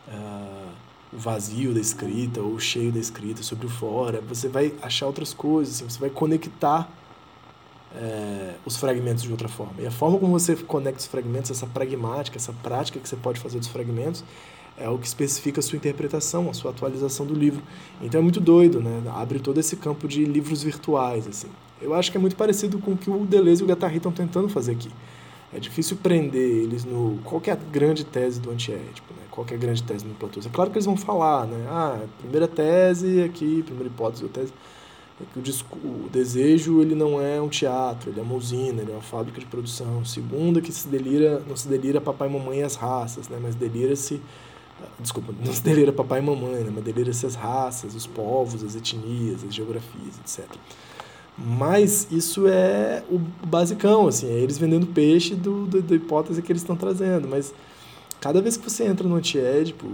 uh, 0.08 0.72
o 1.13 1.20
vazio 1.20 1.72
da 1.72 1.79
escrita 1.79 2.41
ou 2.41 2.56
o 2.56 2.60
cheio 2.60 2.91
da 2.91 3.00
escrita, 3.00 3.44
sobre 3.44 3.68
o 3.68 3.70
fora, 3.70 4.22
você 4.22 4.48
vai 4.48 4.74
achar 4.82 5.06
outras 5.06 5.36
coisas, 5.36 5.75
assim, 5.75 5.88
você 5.88 6.00
vai 6.00 6.10
conectar 6.10 6.89
é, 7.96 8.55
os 8.65 8.77
fragmentos 8.77 9.24
de 9.24 9.31
outra 9.31 9.48
forma. 9.48 9.74
E 9.79 9.88
a 9.88 9.91
forma 9.91 10.17
como 10.19 10.38
você 10.38 10.55
conecta 10.55 11.00
os 11.00 11.08
fragmentos, 11.08 11.51
essa 11.51 11.67
pragmática, 11.67 12.38
essa 12.38 12.53
prática 12.53 13.00
que 13.00 13.08
você 13.08 13.15
pode 13.15 13.39
fazer 13.39 13.60
dos 13.60 13.67
fragmentos, 13.67 14.24
é 14.77 14.88
o 14.89 14.98
que 14.98 15.08
especifica 15.08 15.60
a 15.60 15.63
sua 15.63 15.75
interpretação, 15.75 16.50
a 16.50 16.53
sua 16.53 16.72
atualização 16.72 17.25
do 17.25 17.34
livro. 17.34 17.62
Então 18.01 18.19
é 18.19 18.24
muito 18.24 18.39
doido, 18.39 18.79
né? 18.79 19.01
Abre 19.13 19.39
todo 19.39 19.60
esse 19.60 19.75
campo 19.75 20.08
de 20.08 20.24
livros 20.24 20.63
virtuais, 20.63 21.27
assim. 21.27 21.50
Eu 21.81 21.93
acho 21.93 22.12
que 22.12 22.17
é 22.17 22.22
muito 22.22 22.36
parecido 22.36 22.79
com 22.79 22.91
o 22.91 22.98
que 22.98 23.10
o 23.10 23.25
Deleuze 23.25 23.62
e 23.62 23.65
o 23.65 23.67
Guattari 23.67 23.98
estão 23.98 24.12
tentando 24.12 24.48
fazer 24.48 24.74
aqui. 24.74 24.89
É 25.53 25.60
difícil 25.60 25.98
prender 25.98 26.50
eles 26.63 26.86
no. 26.86 27.19
Qual 27.24 27.41
é 27.46 27.51
a 27.51 27.55
grande 27.55 28.05
tese 28.05 28.39
do 28.39 28.51
antiédipo? 28.51 29.13
Né? 29.13 29.24
Qual 29.31 29.46
é 29.50 29.53
a 29.53 29.58
grande 29.58 29.81
tese 29.81 30.05
do 30.05 30.13
Platão? 30.13 30.41
É 30.46 30.50
claro 30.50 30.69
que 30.69 30.77
eles 30.77 30.86
vão 30.86 30.96
falar, 30.96 31.48
né? 31.48 31.65
Ah, 31.69 32.00
primeira 32.19 32.48
tese 32.48 33.24
aqui, 33.24 33.63
primeira 33.63 33.88
hipótese 33.88 34.24
ou 34.24 34.29
tese. 34.29 34.53
É 35.21 35.25
que 35.33 35.39
o, 35.39 36.05
o 36.05 36.09
desejo 36.09 36.81
ele 36.81 36.95
não 36.95 37.21
é 37.21 37.41
um 37.41 37.49
teatro, 37.49 38.09
ele 38.09 38.19
é 38.19 38.23
uma 38.23 38.35
usina, 38.35 38.81
ele 38.81 38.91
é 38.91 38.95
uma 38.95 39.01
fábrica 39.01 39.39
de 39.39 39.45
produção. 39.45 40.03
Segunda, 40.05 40.61
que 40.61 40.71
se 40.71 40.88
delira, 40.88 41.43
não 41.47 41.55
se 41.55 41.67
delira 41.67 41.99
papai 41.99 42.29
e 42.29 42.31
mamãe 42.31 42.59
e 42.59 42.63
as 42.63 42.75
raças, 42.75 43.27
né? 43.27 43.38
mas 43.41 43.55
delira-se. 43.55 44.21
Desculpa, 44.97 45.33
não 45.45 45.51
se 45.51 45.61
delira 45.61 45.91
papai 45.91 46.19
e 46.19 46.21
mamãe, 46.21 46.63
né? 46.63 46.71
mas 46.73 46.83
delira-se 46.83 47.25
as 47.25 47.35
raças, 47.35 47.95
os 47.95 48.07
povos, 48.07 48.63
as 48.63 48.75
etnias, 48.75 49.43
as 49.43 49.53
geografias, 49.53 50.19
etc. 50.19 50.45
Mas 51.38 52.07
isso 52.11 52.47
é 52.47 53.03
o 53.09 53.17
basicão, 53.17 54.07
assim, 54.07 54.27
é 54.27 54.39
eles 54.39 54.57
vendendo 54.57 54.88
peixe 54.88 55.35
do, 55.35 55.65
do 55.65 55.81
da 55.81 55.95
hipótese 55.95 56.41
que 56.41 56.51
eles 56.51 56.61
estão 56.61 56.75
trazendo. 56.75 57.27
Mas 57.27 57.53
cada 58.19 58.41
vez 58.41 58.57
que 58.57 58.69
você 58.69 58.85
entra 58.85 59.07
no 59.07 59.15
antiédipo, 59.15 59.88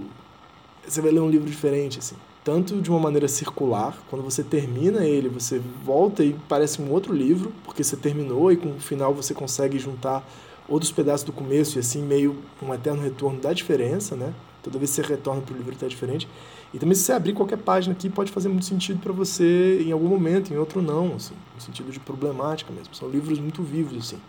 você 0.88 1.02
vai 1.02 1.12
ler 1.12 1.20
um 1.20 1.30
livro 1.30 1.50
diferente, 1.50 2.00
assim. 2.00 2.16
Tanto 2.46 2.80
de 2.80 2.92
uma 2.92 3.00
maneira 3.00 3.28
circular, 3.28 3.98
quando 4.08 4.22
você 4.22 4.44
termina 4.44 5.04
ele, 5.04 5.28
você 5.30 5.60
volta 5.84 6.24
e 6.24 6.36
parece 6.48 6.80
um 6.80 6.92
outro 6.92 7.12
livro, 7.12 7.52
porque 7.64 7.84
você 7.84 7.98
terminou 7.98 8.52
e 8.52 8.56
com 8.56 8.70
o 8.70 8.80
final 8.80 9.16
você 9.16 9.34
consegue 9.34 9.80
juntar 9.80 10.24
outros 10.70 10.92
pedaços 10.92 11.26
do 11.26 11.34
começo 11.34 11.76
e 11.76 11.80
assim 11.80 12.04
meio 12.04 12.38
um 12.62 12.72
eterno 12.72 13.02
retorno 13.02 13.40
da 13.42 13.52
diferença, 13.52 14.16
né? 14.16 14.32
Toda 14.62 14.78
vez 14.78 14.92
que 14.92 14.98
você 14.98 15.02
retorna 15.02 15.42
para 15.42 15.56
o 15.56 15.58
livro 15.58 15.74
está 15.74 15.88
diferente. 15.88 16.28
E 16.72 16.78
também 16.78 16.94
se 16.94 17.02
você 17.02 17.14
abrir 17.14 17.34
qualquer 17.34 17.58
página 17.58 17.96
aqui 17.96 18.12
pode 18.12 18.32
fazer 18.32 18.48
muito 18.48 18.66
sentido 18.66 19.00
para 19.00 19.12
você 19.12 19.82
em 19.82 19.92
algum 19.92 20.08
momento, 20.08 20.54
em 20.54 20.58
outro 20.58 20.84
não, 20.84 21.16
assim, 21.16 21.34
no 21.56 21.62
sentido 21.62 21.92
de 21.92 22.00
problemática 22.00 22.72
mesmo. 22.72 22.94
São 22.94 23.10
livros 23.10 23.40
muito 23.40 23.64
vivos 23.64 23.98
assim. 23.98 24.22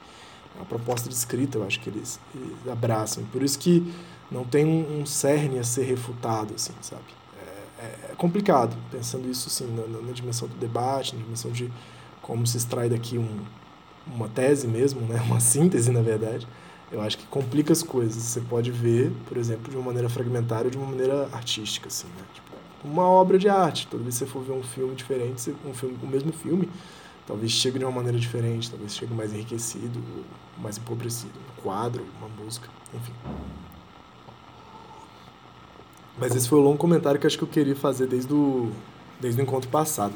É 0.54 0.60
uma 0.60 0.64
proposta 0.64 1.06
de 1.06 1.14
escrita, 1.14 1.58
eu 1.58 1.64
acho 1.64 1.78
que 1.80 1.90
eles, 1.90 2.18
eles 2.34 2.66
abraçam. 2.66 3.24
Por 3.24 3.42
isso 3.42 3.58
que 3.58 3.86
não 4.30 4.42
tem 4.42 4.64
um, 4.64 5.02
um 5.02 5.04
cerne 5.04 5.58
a 5.58 5.64
ser 5.64 5.84
refutado, 5.84 6.54
assim, 6.54 6.72
sabe? 6.80 7.04
É, 7.78 8.12
é, 8.12 8.14
complicado, 8.16 8.76
pensando 8.90 9.28
isso 9.30 9.48
assim, 9.48 9.66
na, 9.74 9.98
na, 10.00 10.12
dimensão 10.12 10.48
do 10.48 10.56
debate, 10.56 11.14
na 11.14 11.22
dimensão 11.22 11.50
de 11.50 11.70
como 12.22 12.46
se 12.46 12.56
extrai 12.56 12.88
daqui 12.88 13.18
um, 13.18 13.40
uma 14.06 14.28
tese 14.28 14.66
mesmo, 14.66 15.02
né? 15.02 15.20
uma 15.26 15.40
síntese, 15.40 15.90
na 15.90 16.00
verdade 16.00 16.46
eu 16.90 17.00
acho 17.00 17.18
que 17.18 17.26
complica 17.26 17.72
as 17.72 17.82
coisas. 17.82 18.22
Você 18.22 18.40
pode 18.40 18.70
ver, 18.70 19.12
por 19.28 19.36
exemplo, 19.36 19.70
de 19.70 19.76
uma 19.76 19.86
maneira 19.86 20.08
fragmentária 20.08 20.66
ou 20.66 20.70
de 20.70 20.78
uma 20.78 20.86
maneira 20.86 21.28
artística, 21.32 21.88
assim, 21.88 22.06
né? 22.08 22.24
Tipo, 22.32 22.52
uma 22.84 23.08
obra 23.08 23.38
de 23.38 23.48
arte. 23.48 23.86
Toda 23.86 24.02
vez 24.02 24.14
que 24.14 24.24
você 24.24 24.30
for 24.30 24.42
ver 24.42 24.52
um 24.52 24.62
filme 24.62 24.94
diferente, 24.94 25.54
um 25.64 25.74
filme, 25.74 25.98
o 26.02 26.06
mesmo 26.06 26.32
filme, 26.32 26.68
talvez 27.26 27.50
chegue 27.50 27.78
de 27.78 27.84
uma 27.84 27.92
maneira 27.92 28.18
diferente, 28.18 28.70
talvez 28.70 28.94
chegue 28.94 29.12
mais 29.12 29.32
enriquecido, 29.32 30.00
mais 30.58 30.78
empobrecido. 30.78 31.34
Um 31.58 31.62
quadro, 31.62 32.04
uma 32.20 32.28
música, 32.28 32.68
enfim. 32.94 33.12
Mas 36.18 36.34
esse 36.34 36.48
foi 36.48 36.58
o 36.58 36.62
longo 36.62 36.78
comentário 36.78 37.20
que 37.20 37.26
acho 37.26 37.36
que 37.36 37.44
eu 37.44 37.48
queria 37.48 37.76
fazer 37.76 38.06
desde 38.06 38.32
o, 38.32 38.70
desde 39.20 39.40
o 39.40 39.42
encontro 39.42 39.68
passado. 39.68 40.14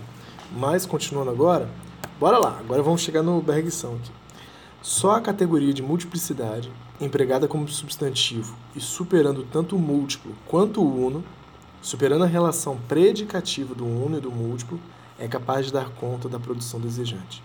Mas, 0.50 0.86
continuando 0.86 1.30
agora, 1.30 1.68
bora 2.18 2.38
lá. 2.38 2.58
Agora 2.58 2.82
vamos 2.82 3.02
chegar 3.02 3.22
no 3.22 3.40
Bergson 3.42 3.96
aqui. 3.96 4.10
Só 4.82 5.12
a 5.12 5.20
categoria 5.20 5.74
de 5.74 5.82
multiplicidade, 5.82 6.72
empregada 6.98 7.46
como 7.46 7.68
substantivo 7.68 8.56
e 8.74 8.80
superando 8.80 9.42
tanto 9.42 9.76
o 9.76 9.78
múltiplo 9.78 10.34
quanto 10.46 10.80
o 10.80 11.06
uno, 11.06 11.22
superando 11.82 12.24
a 12.24 12.26
relação 12.26 12.78
predicativa 12.88 13.74
do 13.74 13.84
uno 13.84 14.16
e 14.16 14.20
do 14.20 14.30
múltiplo, 14.30 14.80
é 15.18 15.28
capaz 15.28 15.66
de 15.66 15.72
dar 15.72 15.90
conta 15.90 16.30
da 16.30 16.40
produção 16.40 16.80
desejante. 16.80 17.42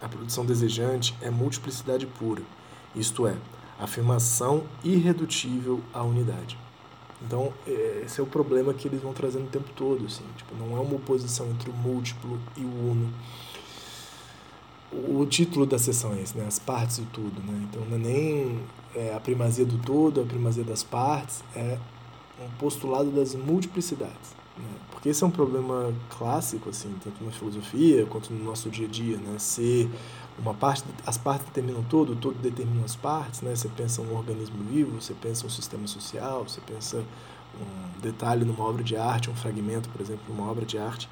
A 0.00 0.08
produção 0.08 0.46
desejante 0.46 1.12
é 1.20 1.28
multiplicidade 1.28 2.06
pura, 2.06 2.42
isto 2.94 3.26
é, 3.26 3.34
afirmação 3.80 4.62
irredutível 4.84 5.80
à 5.92 6.04
unidade. 6.04 6.56
Então, 7.22 7.52
é, 7.66 8.02
esse 8.04 8.20
é 8.20 8.22
o 8.22 8.26
problema 8.26 8.74
que 8.74 8.86
eles 8.88 9.00
vão 9.00 9.12
trazendo 9.12 9.44
o 9.44 9.50
tempo 9.50 9.70
todo. 9.74 10.04
Assim, 10.06 10.24
tipo, 10.36 10.54
não 10.54 10.76
é 10.76 10.80
uma 10.80 10.96
oposição 10.96 11.48
entre 11.50 11.70
o 11.70 11.72
múltiplo 11.72 12.38
e 12.56 12.60
o 12.60 12.90
uno 12.90 13.12
o 14.92 15.26
título 15.26 15.66
da 15.66 15.78
sessão 15.78 16.14
é 16.14 16.22
esse, 16.22 16.36
né? 16.36 16.44
As 16.46 16.58
partes 16.58 16.98
do 16.98 17.06
tudo, 17.06 17.42
né? 17.42 17.66
Então 17.68 17.84
não 17.86 17.96
é 17.96 18.00
nem 18.00 18.60
é, 18.94 19.14
a 19.14 19.20
primazia 19.20 19.64
do 19.64 19.78
todo, 19.78 20.20
a 20.20 20.24
primazia 20.24 20.64
das 20.64 20.82
partes, 20.82 21.42
é 21.54 21.78
um 22.40 22.48
postulado 22.58 23.10
das 23.10 23.34
multiplicidades, 23.34 24.34
né? 24.56 24.64
Porque 24.90 25.08
esse 25.08 25.22
é 25.22 25.26
um 25.26 25.30
problema 25.30 25.92
clássico, 26.08 26.70
assim, 26.70 26.94
tanto 27.02 27.22
na 27.24 27.30
filosofia 27.30 28.06
quanto 28.06 28.32
no 28.32 28.44
nosso 28.44 28.70
dia 28.70 28.86
a 28.86 28.90
dia, 28.90 29.16
né? 29.16 29.38
Ser 29.38 29.90
uma 30.38 30.54
parte, 30.54 30.84
as 31.06 31.16
partes 31.16 31.46
determinam 31.46 31.82
todo, 31.84 32.14
todo 32.14 32.36
determina 32.38 32.84
as 32.84 32.94
partes, 32.94 33.40
né? 33.40 33.54
Você 33.54 33.68
pensa 33.68 34.02
um 34.02 34.14
organismo 34.14 34.62
vivo, 34.64 35.00
você 35.00 35.14
pensa 35.14 35.46
um 35.46 35.50
sistema 35.50 35.86
social, 35.86 36.44
você 36.44 36.60
pensa 36.60 36.98
um 37.58 38.00
detalhe 38.00 38.44
numa 38.44 38.62
obra 38.64 38.84
de 38.84 38.96
arte, 38.96 39.30
um 39.30 39.34
fragmento, 39.34 39.88
por 39.88 40.00
exemplo, 40.00 40.22
numa 40.28 40.50
obra 40.50 40.66
de 40.66 40.76
arte, 40.78 41.08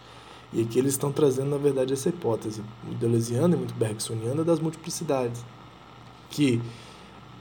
e 0.53 0.63
aqui 0.63 0.79
eles 0.79 0.93
estão 0.93 1.11
trazendo, 1.11 1.51
na 1.51 1.57
verdade, 1.57 1.93
essa 1.93 2.09
hipótese 2.09 2.63
deleuziana 3.01 3.57
e 3.57 3.59
muito 3.59 3.75
bergsoniana 3.75 4.45
das 4.45 4.61
multiplicidades. 4.61 5.45
Que 6.31 6.61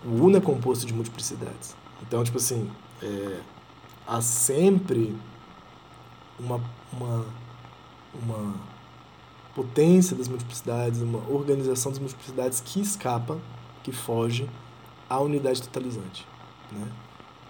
o 0.03 0.09
Uno 0.09 0.37
é 0.37 0.41
composto 0.41 0.85
de 0.85 0.93
multiplicidades. 0.93 1.75
Então, 2.01 2.23
tipo 2.23 2.37
assim, 2.37 2.69
é, 3.01 3.39
há 4.07 4.19
sempre 4.21 5.15
uma, 6.39 6.59
uma, 6.91 7.25
uma 8.15 8.55
potência 9.55 10.15
das 10.15 10.27
multiplicidades, 10.27 11.01
uma 11.01 11.19
organização 11.29 11.91
das 11.91 11.99
multiplicidades 11.99 12.61
que 12.61 12.81
escapa, 12.81 13.37
que 13.83 13.91
foge 13.91 14.49
à 15.09 15.19
unidade 15.19 15.61
totalizante. 15.61 16.25
Né? 16.71 16.87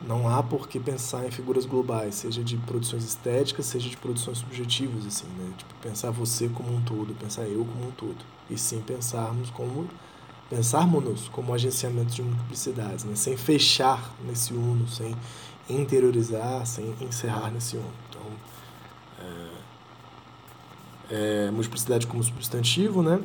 não 0.06 0.28
há 0.28 0.44
por 0.44 0.68
que 0.68 0.80
pensar 0.80 1.26
em 1.26 1.32
figuras 1.32 1.66
globais, 1.66 2.16
seja 2.16 2.44
de 2.44 2.58
produções 2.58 3.04
estéticas, 3.06 3.66
seja 3.66 3.90
de 3.90 3.98
produções 3.98 4.40
subjetivas, 4.40 5.06
assim, 5.06 5.28
né? 5.38 5.52
Tipo, 5.58 5.74
pensar 5.76 6.12
você 6.12 6.50
como 6.50 6.76
um 6.76 6.82
todo, 6.82 7.16
pensar 7.16 7.44
eu 7.44 7.66
como 7.66 7.88
um 7.88 7.92
todo. 7.92 8.18
E 8.50 8.58
sim 8.58 8.82
pensarmos 8.82 9.50
como 9.50 9.88
pensarmos 10.50 11.30
como 11.30 11.54
agenciamento 11.54 12.14
de 12.14 12.22
multiplicidades, 12.22 13.06
né? 13.06 13.16
Sem 13.16 13.38
fechar 13.38 14.14
nesse 14.26 14.54
uno, 14.54 14.88
sem 14.88 15.16
interiorizar, 15.70 16.66
sem 16.66 16.94
encerrar 17.02 17.50
nesse 17.52 17.78
uno. 17.78 17.92
Então, 18.10 18.24
é, 21.10 21.50
multiplicidade 21.52 22.08
como 22.08 22.24
substantivo, 22.24 23.02
né? 23.02 23.20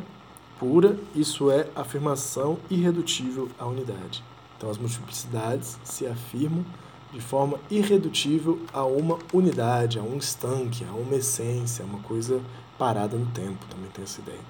Pura, 0.59 0.99
isso 1.15 1.51
é 1.51 1.69
afirmação 1.75 2.59
irredutível 2.69 3.49
à 3.59 3.67
unidade. 3.67 4.25
Então, 4.57 4.69
as 4.69 4.77
multiplicidades 4.77 5.79
se 5.85 6.07
afirmam 6.07 6.65
de 7.13 7.21
forma 7.21 7.59
irredutível 7.71 8.61
a 8.73 8.85
uma 8.85 9.19
unidade, 9.33 9.99
a 9.99 10.03
um 10.03 10.19
estanque, 10.19 10.85
a 10.85 10.93
uma 10.93 11.15
essência, 11.17 11.85
a 11.85 11.87
uma 11.87 12.01
coisa 12.01 12.41
parada 12.77 13.17
no 13.17 13.27
tempo, 13.27 13.65
também 13.67 13.89
tem 13.91 14.05
essa 14.05 14.21
ideia. 14.21 14.41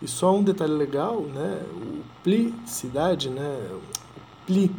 E 0.00 0.06
só 0.06 0.34
um 0.34 0.42
detalhe 0.42 0.74
legal, 0.74 1.22
né, 1.22 1.62
o 1.72 2.02
plicidade, 2.22 3.30
né, 3.30 3.70
o 3.72 3.80
pli, 4.46 4.70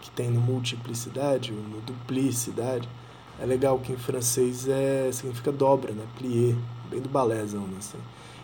que 0.00 0.10
tem 0.10 0.30
no 0.30 0.40
multiplicidade, 0.40 1.52
no 1.52 1.80
duplicidade, 1.80 2.88
é 3.40 3.46
legal 3.46 3.78
que 3.78 3.92
em 3.92 3.96
francês 3.96 4.68
é, 4.68 5.10
significa 5.12 5.52
dobra, 5.52 5.92
né, 5.92 6.04
plier, 6.18 6.56
bem 6.88 7.00
do 7.00 7.08
balézão, 7.08 7.62
né, 7.62 7.76
assim. 7.78 7.98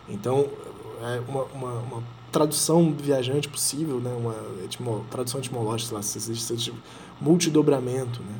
Então, 0.08 0.48
é 1.02 1.20
uma, 1.28 1.44
uma, 1.44 1.72
uma 1.80 2.02
tradução 2.30 2.92
viajante 2.92 3.48
possível, 3.48 4.00
né? 4.00 4.12
uma 4.12 4.34
etimo, 4.64 5.04
tradução 5.10 5.38
etimológica, 5.40 5.88
sei 5.88 5.96
lá, 5.96 6.02
se 6.02 6.18
existe 6.18 6.56
tipo, 6.56 6.76
multidobramento. 7.20 8.20
Né? 8.22 8.34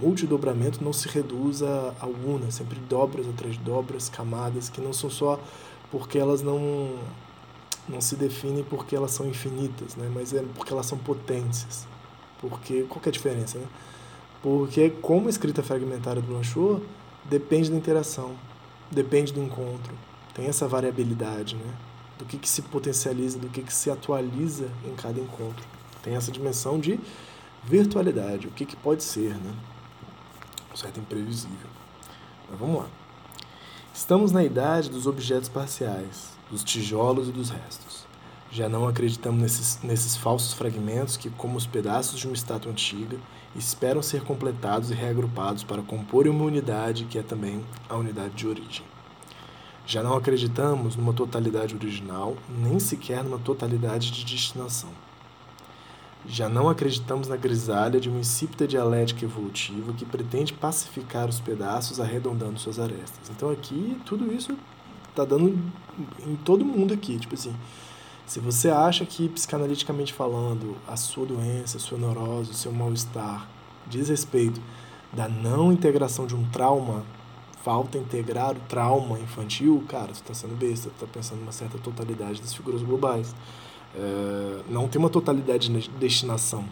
Multidobramento 0.00 0.82
não 0.82 0.92
se 0.92 1.08
reduz 1.08 1.62
a, 1.62 1.94
a 2.00 2.06
una, 2.06 2.50
sempre 2.50 2.78
dobras 2.80 3.26
de 3.26 3.58
dobras, 3.58 4.08
camadas, 4.08 4.68
que 4.68 4.80
não 4.80 4.92
são 4.92 5.10
só 5.10 5.38
porque 5.90 6.18
elas 6.18 6.42
não, 6.42 6.96
não 7.88 8.00
se 8.00 8.16
definem 8.16 8.64
porque 8.64 8.94
elas 8.94 9.10
são 9.10 9.26
infinitas, 9.26 9.94
né? 9.96 10.10
mas 10.14 10.32
é 10.32 10.42
porque 10.54 10.72
elas 10.72 10.86
são 10.86 10.98
potências. 10.98 11.86
Porque, 12.40 12.82
qual 12.88 13.00
é 13.04 13.08
a 13.08 13.12
diferença? 13.12 13.58
Né? 13.58 13.66
Porque 14.42 14.90
como 15.02 15.26
a 15.26 15.30
escrita 15.30 15.62
fragmentária 15.62 16.22
do 16.22 16.28
Blanchot 16.28 16.82
depende 17.24 17.70
da 17.70 17.76
interação, 17.76 18.32
depende 18.90 19.32
do 19.32 19.42
encontro, 19.42 19.94
tem 20.34 20.46
essa 20.46 20.66
variabilidade, 20.68 21.56
né? 21.56 21.74
do 22.18 22.24
que, 22.24 22.36
que 22.36 22.48
se 22.48 22.62
potencializa, 22.62 23.38
do 23.38 23.48
que, 23.48 23.62
que 23.62 23.72
se 23.72 23.90
atualiza 23.90 24.68
em 24.84 24.94
cada 24.96 25.20
encontro. 25.20 25.64
Tem 26.02 26.16
essa 26.16 26.32
dimensão 26.32 26.78
de 26.78 26.98
virtualidade, 27.64 28.48
o 28.48 28.50
que, 28.50 28.66
que 28.66 28.76
pode 28.76 29.04
ser, 29.04 29.34
né? 29.34 29.54
Um 30.72 30.76
certo 30.76 30.98
imprevisível. 30.98 31.68
Mas 32.50 32.58
vamos 32.58 32.80
lá. 32.80 32.88
Estamos 33.94 34.32
na 34.32 34.44
idade 34.44 34.90
dos 34.90 35.06
objetos 35.06 35.48
parciais, 35.48 36.30
dos 36.50 36.64
tijolos 36.64 37.28
e 37.28 37.32
dos 37.32 37.50
restos. 37.50 38.06
Já 38.50 38.68
não 38.68 38.88
acreditamos 38.88 39.40
nesses, 39.40 39.78
nesses 39.82 40.16
falsos 40.16 40.54
fragmentos 40.54 41.16
que, 41.16 41.28
como 41.30 41.58
os 41.58 41.66
pedaços 41.66 42.18
de 42.18 42.26
uma 42.26 42.34
estátua 42.34 42.72
antiga, 42.72 43.18
esperam 43.54 44.02
ser 44.02 44.22
completados 44.22 44.90
e 44.90 44.94
reagrupados 44.94 45.62
para 45.64 45.82
compor 45.82 46.26
uma 46.26 46.44
unidade 46.44 47.04
que 47.04 47.18
é 47.18 47.22
também 47.22 47.62
a 47.88 47.96
unidade 47.96 48.34
de 48.34 48.46
origem. 48.46 48.84
Já 49.86 50.02
não 50.02 50.14
acreditamos 50.16 50.96
numa 50.96 51.12
totalidade 51.12 51.74
original, 51.74 52.36
nem 52.48 52.78
sequer 52.78 53.24
numa 53.24 53.38
totalidade 53.38 54.10
de 54.10 54.24
destinação. 54.24 54.90
Já 56.26 56.48
não 56.48 56.68
acreditamos 56.68 57.28
na 57.28 57.36
grisalha 57.36 57.98
de 58.00 58.08
uma 58.08 58.18
insípida 58.18 58.66
dialética 58.66 59.24
evolutiva 59.24 59.92
que 59.94 60.04
pretende 60.04 60.52
pacificar 60.52 61.28
os 61.28 61.40
pedaços 61.40 62.00
arredondando 62.00 62.58
suas 62.58 62.78
arestas. 62.78 63.30
Então 63.30 63.50
aqui 63.50 63.96
tudo 64.04 64.30
isso 64.32 64.56
está 65.08 65.24
dando 65.24 65.58
em 66.26 66.36
todo 66.36 66.64
mundo 66.64 66.92
aqui, 66.92 67.18
tipo 67.18 67.34
assim, 67.34 67.54
se 68.28 68.40
você 68.40 68.68
acha 68.68 69.06
que 69.06 69.26
psicanaliticamente 69.26 70.12
falando, 70.12 70.76
a 70.86 70.96
sua 70.98 71.24
doença, 71.24 71.78
a 71.78 71.80
sua 71.80 71.96
neurose, 71.96 72.50
o 72.50 72.54
seu 72.54 72.70
mal-estar 72.70 73.48
diz 73.86 74.10
respeito 74.10 74.60
da 75.10 75.26
não 75.26 75.72
integração 75.72 76.26
de 76.26 76.36
um 76.36 76.44
trauma 76.50 77.04
falta 77.64 77.96
integrar 77.96 78.54
o 78.54 78.60
trauma 78.68 79.18
infantil, 79.18 79.82
cara, 79.88 80.08
você 80.08 80.20
está 80.20 80.34
sendo 80.34 80.54
besta, 80.54 80.88
está 80.88 81.06
pensando 81.06 81.40
numa 81.40 81.52
certa 81.52 81.78
totalidade 81.78 82.42
das 82.42 82.52
figuras 82.52 82.82
globais. 82.82 83.34
É, 83.96 84.60
não 84.68 84.86
tem 84.88 85.00
uma 85.00 85.08
totalidade 85.08 85.70
de 85.70 85.88
destinação. 85.88 86.66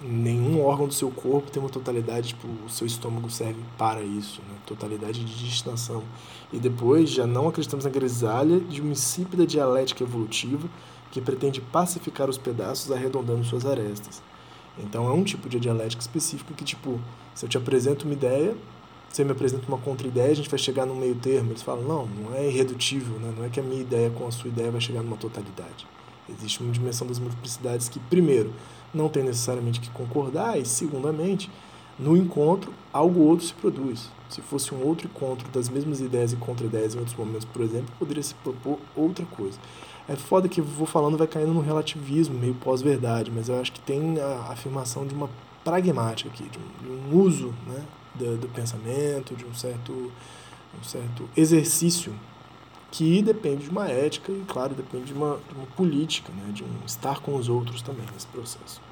Nenhum 0.00 0.64
órgão 0.64 0.88
do 0.88 0.94
seu 0.94 1.10
corpo 1.10 1.50
tem 1.50 1.62
uma 1.62 1.68
totalidade, 1.68 2.28
tipo, 2.28 2.48
o 2.66 2.70
seu 2.70 2.86
estômago 2.86 3.30
serve 3.30 3.60
para 3.76 4.02
isso, 4.02 4.40
né? 4.48 4.56
totalidade 4.66 5.22
de 5.22 5.44
destinação. 5.44 6.02
E 6.50 6.58
depois 6.58 7.10
já 7.10 7.26
não 7.26 7.48
acreditamos 7.48 7.84
na 7.84 7.90
grisalha 7.90 8.58
de 8.60 8.80
uma 8.80 8.92
insípida 8.92 9.46
dialética 9.46 10.02
evolutiva 10.02 10.68
que 11.12 11.20
pretende 11.20 11.60
pacificar 11.60 12.28
os 12.28 12.38
pedaços 12.38 12.90
arredondando 12.90 13.44
suas 13.44 13.64
arestas. 13.64 14.20
Então 14.78 15.06
é 15.06 15.12
um 15.12 15.22
tipo 15.22 15.48
de 15.48 15.60
dialética 15.60 16.00
específica 16.00 16.54
que, 16.54 16.64
tipo, 16.64 16.98
se 17.34 17.44
eu 17.44 17.48
te 17.48 17.58
apresento 17.58 18.06
uma 18.06 18.14
ideia, 18.14 18.56
você 19.08 19.22
me 19.22 19.30
apresenta 19.30 19.68
uma 19.68 19.76
contra-ideia, 19.76 20.30
a 20.30 20.34
gente 20.34 20.48
vai 20.48 20.58
chegar 20.58 20.86
no 20.86 20.94
meio 20.96 21.14
termo. 21.14 21.52
Eles 21.52 21.62
falam, 21.62 21.82
não, 21.82 22.06
não 22.06 22.34
é 22.34 22.48
irredutível, 22.48 23.18
né? 23.18 23.32
não 23.36 23.44
é 23.44 23.50
que 23.50 23.60
a 23.60 23.62
minha 23.62 23.82
ideia 23.82 24.08
com 24.08 24.26
a 24.26 24.30
sua 24.30 24.48
ideia 24.48 24.70
vai 24.70 24.80
chegar 24.80 25.02
numa 25.02 25.18
totalidade. 25.18 25.86
Existe 26.30 26.62
uma 26.62 26.72
dimensão 26.72 27.06
das 27.06 27.18
multiplicidades 27.18 27.90
que, 27.90 28.00
primeiro, 28.00 28.50
não 28.94 29.10
tem 29.10 29.22
necessariamente 29.22 29.80
que 29.80 29.90
concordar, 29.90 30.58
e, 30.58 30.64
segundamente, 30.64 31.50
no 31.98 32.16
encontro, 32.16 32.72
algo 32.92 33.20
outro 33.20 33.46
se 33.46 33.54
produz. 33.54 34.10
Se 34.28 34.40
fosse 34.40 34.74
um 34.74 34.82
outro 34.82 35.06
encontro 35.06 35.48
das 35.50 35.68
mesmas 35.68 36.00
ideias 36.00 36.32
e 36.32 36.36
contra-ideias 36.36 36.94
em 36.94 36.98
outros 36.98 37.16
momentos, 37.16 37.44
por 37.44 37.62
exemplo, 37.62 37.94
poderia 37.98 38.22
se 38.22 38.34
propor 38.36 38.78
outra 38.96 39.24
coisa. 39.26 39.58
É 40.08 40.16
foda 40.16 40.48
que 40.48 40.60
eu 40.60 40.64
vou 40.64 40.86
falando 40.86 41.16
vai 41.16 41.26
caindo 41.26 41.52
no 41.52 41.60
relativismo, 41.60 42.38
meio 42.38 42.54
pós-verdade, 42.54 43.30
mas 43.30 43.48
eu 43.48 43.60
acho 43.60 43.72
que 43.72 43.80
tem 43.80 44.18
a 44.20 44.50
afirmação 44.50 45.06
de 45.06 45.14
uma 45.14 45.28
pragmática 45.62 46.28
aqui, 46.28 46.44
de 46.44 46.58
um, 46.58 46.82
de 46.82 46.88
um 46.88 47.20
uso 47.20 47.54
né, 47.66 47.84
do, 48.14 48.36
do 48.38 48.48
pensamento, 48.48 49.36
de 49.36 49.44
um 49.44 49.54
certo, 49.54 49.92
um 49.92 50.82
certo 50.82 51.28
exercício 51.36 52.12
que 52.90 53.22
depende 53.22 53.64
de 53.64 53.70
uma 53.70 53.88
ética 53.88 54.30
e, 54.32 54.44
claro, 54.46 54.74
depende 54.74 55.06
de 55.06 55.12
uma, 55.14 55.38
de 55.48 55.54
uma 55.54 55.66
política, 55.66 56.30
né, 56.32 56.52
de 56.52 56.62
um 56.62 56.84
estar 56.84 57.20
com 57.20 57.34
os 57.36 57.48
outros 57.48 57.80
também 57.80 58.04
nesse 58.12 58.26
processo. 58.26 58.82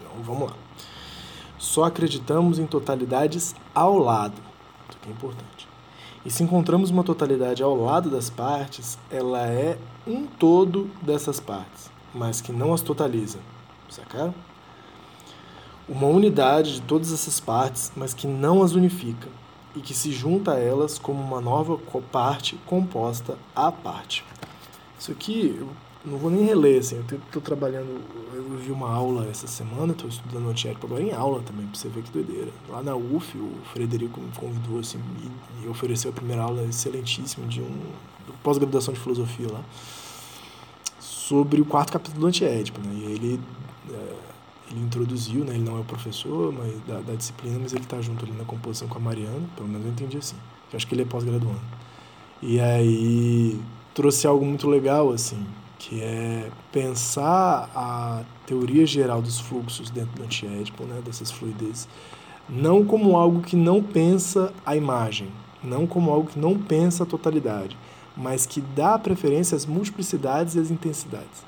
Então, 0.00 0.22
vamos 0.22 0.50
lá. 0.50 0.56
Só 1.58 1.84
acreditamos 1.84 2.58
em 2.58 2.66
totalidades 2.66 3.54
ao 3.74 3.98
lado, 3.98 4.40
isso 4.88 4.98
que 5.00 5.08
é 5.08 5.12
importante. 5.12 5.68
E 6.24 6.30
se 6.30 6.42
encontramos 6.42 6.90
uma 6.90 7.04
totalidade 7.04 7.62
ao 7.62 7.74
lado 7.74 8.10
das 8.10 8.30
partes, 8.30 8.98
ela 9.10 9.46
é 9.46 9.78
um 10.06 10.26
todo 10.26 10.90
dessas 11.02 11.40
partes, 11.40 11.90
mas 12.14 12.40
que 12.40 12.52
não 12.52 12.72
as 12.72 12.80
totaliza. 12.80 13.38
Sacaram? 13.88 14.34
uma 15.88 16.06
unidade 16.06 16.74
de 16.74 16.80
todas 16.82 17.12
essas 17.12 17.40
partes, 17.40 17.90
mas 17.96 18.12
que 18.12 18.26
não 18.26 18.62
as 18.62 18.72
unifica 18.72 19.28
e 19.74 19.80
que 19.80 19.94
se 19.94 20.12
junta 20.12 20.52
a 20.52 20.58
elas 20.58 20.98
como 20.98 21.22
uma 21.22 21.40
nova 21.40 21.78
parte 22.12 22.56
composta 22.66 23.38
à 23.56 23.72
parte. 23.72 24.24
Isso 24.98 25.10
aqui 25.10 25.66
não 26.08 26.18
vou 26.18 26.30
nem 26.30 26.44
reler, 26.44 26.80
assim, 26.80 26.96
eu 26.96 27.18
estou 27.18 27.42
trabalhando, 27.42 28.00
eu 28.34 28.58
vi 28.58 28.70
uma 28.72 28.90
aula 28.90 29.26
essa 29.26 29.46
semana, 29.46 29.92
estou 29.92 30.08
estudando 30.08 30.48
antiético 30.48 30.86
agora 30.86 31.02
em 31.02 31.12
aula 31.12 31.42
também, 31.42 31.66
para 31.66 31.78
você 31.78 31.88
ver 31.88 32.02
que 32.02 32.10
doideira. 32.10 32.50
Lá 32.68 32.82
na 32.82 32.96
UF, 32.96 33.36
o 33.36 33.52
Frederico 33.72 34.20
me 34.20 34.30
convidou 34.36 34.78
assim, 34.80 34.98
e, 35.22 35.64
e 35.64 35.68
ofereceu 35.68 36.10
a 36.10 36.14
primeira 36.14 36.42
aula 36.42 36.62
excelentíssima 36.64 37.46
de 37.46 37.60
um 37.60 37.80
pós-graduação 38.42 38.94
de 38.94 39.00
filosofia 39.00 39.48
lá, 39.50 39.62
sobre 40.98 41.60
o 41.60 41.64
quarto 41.64 41.92
capítulo 41.92 42.22
do 42.22 42.26
antiético, 42.26 42.80
né? 42.80 42.92
E 42.94 43.12
ele 43.12 43.40
é, 43.90 44.14
ele 44.70 44.80
introduziu, 44.80 45.44
né? 45.44 45.54
Ele 45.54 45.64
não 45.64 45.76
é 45.76 45.80
o 45.80 45.84
professor 45.84 46.52
mas, 46.52 46.72
da, 46.86 47.00
da 47.00 47.14
disciplina, 47.14 47.58
mas 47.60 47.72
ele 47.72 47.84
está 47.84 48.00
junto 48.00 48.24
ali 48.24 48.34
na 48.34 48.44
composição 48.44 48.88
com 48.88 48.98
a 48.98 49.00
Mariana, 49.00 49.46
pelo 49.56 49.68
menos 49.68 49.86
eu 49.86 49.92
entendi 49.92 50.18
assim. 50.18 50.36
Eu 50.72 50.76
acho 50.76 50.86
que 50.86 50.94
ele 50.94 51.02
é 51.02 51.04
pós-graduando. 51.04 51.60
E 52.42 52.60
aí 52.60 53.60
trouxe 53.94 54.26
algo 54.26 54.44
muito 54.44 54.68
legal, 54.68 55.10
assim, 55.10 55.44
que 55.78 56.02
é 56.02 56.50
pensar 56.72 57.70
a 57.74 58.22
teoria 58.46 58.84
geral 58.86 59.22
dos 59.22 59.38
fluxos 59.38 59.90
dentro 59.90 60.16
do 60.16 60.24
antiédipo, 60.24 60.84
né? 60.84 61.00
Dessas 61.04 61.30
fluidez, 61.30 61.88
não 62.48 62.84
como 62.84 63.16
algo 63.16 63.40
que 63.40 63.56
não 63.56 63.82
pensa 63.82 64.52
a 64.66 64.74
imagem, 64.74 65.28
não 65.62 65.86
como 65.86 66.10
algo 66.10 66.30
que 66.30 66.38
não 66.38 66.58
pensa 66.58 67.04
a 67.04 67.06
totalidade, 67.06 67.76
mas 68.16 68.44
que 68.44 68.60
dá 68.60 68.98
preferência 68.98 69.56
às 69.56 69.64
multiplicidades 69.64 70.54
e 70.54 70.58
às 70.58 70.70
intensidades. 70.70 71.46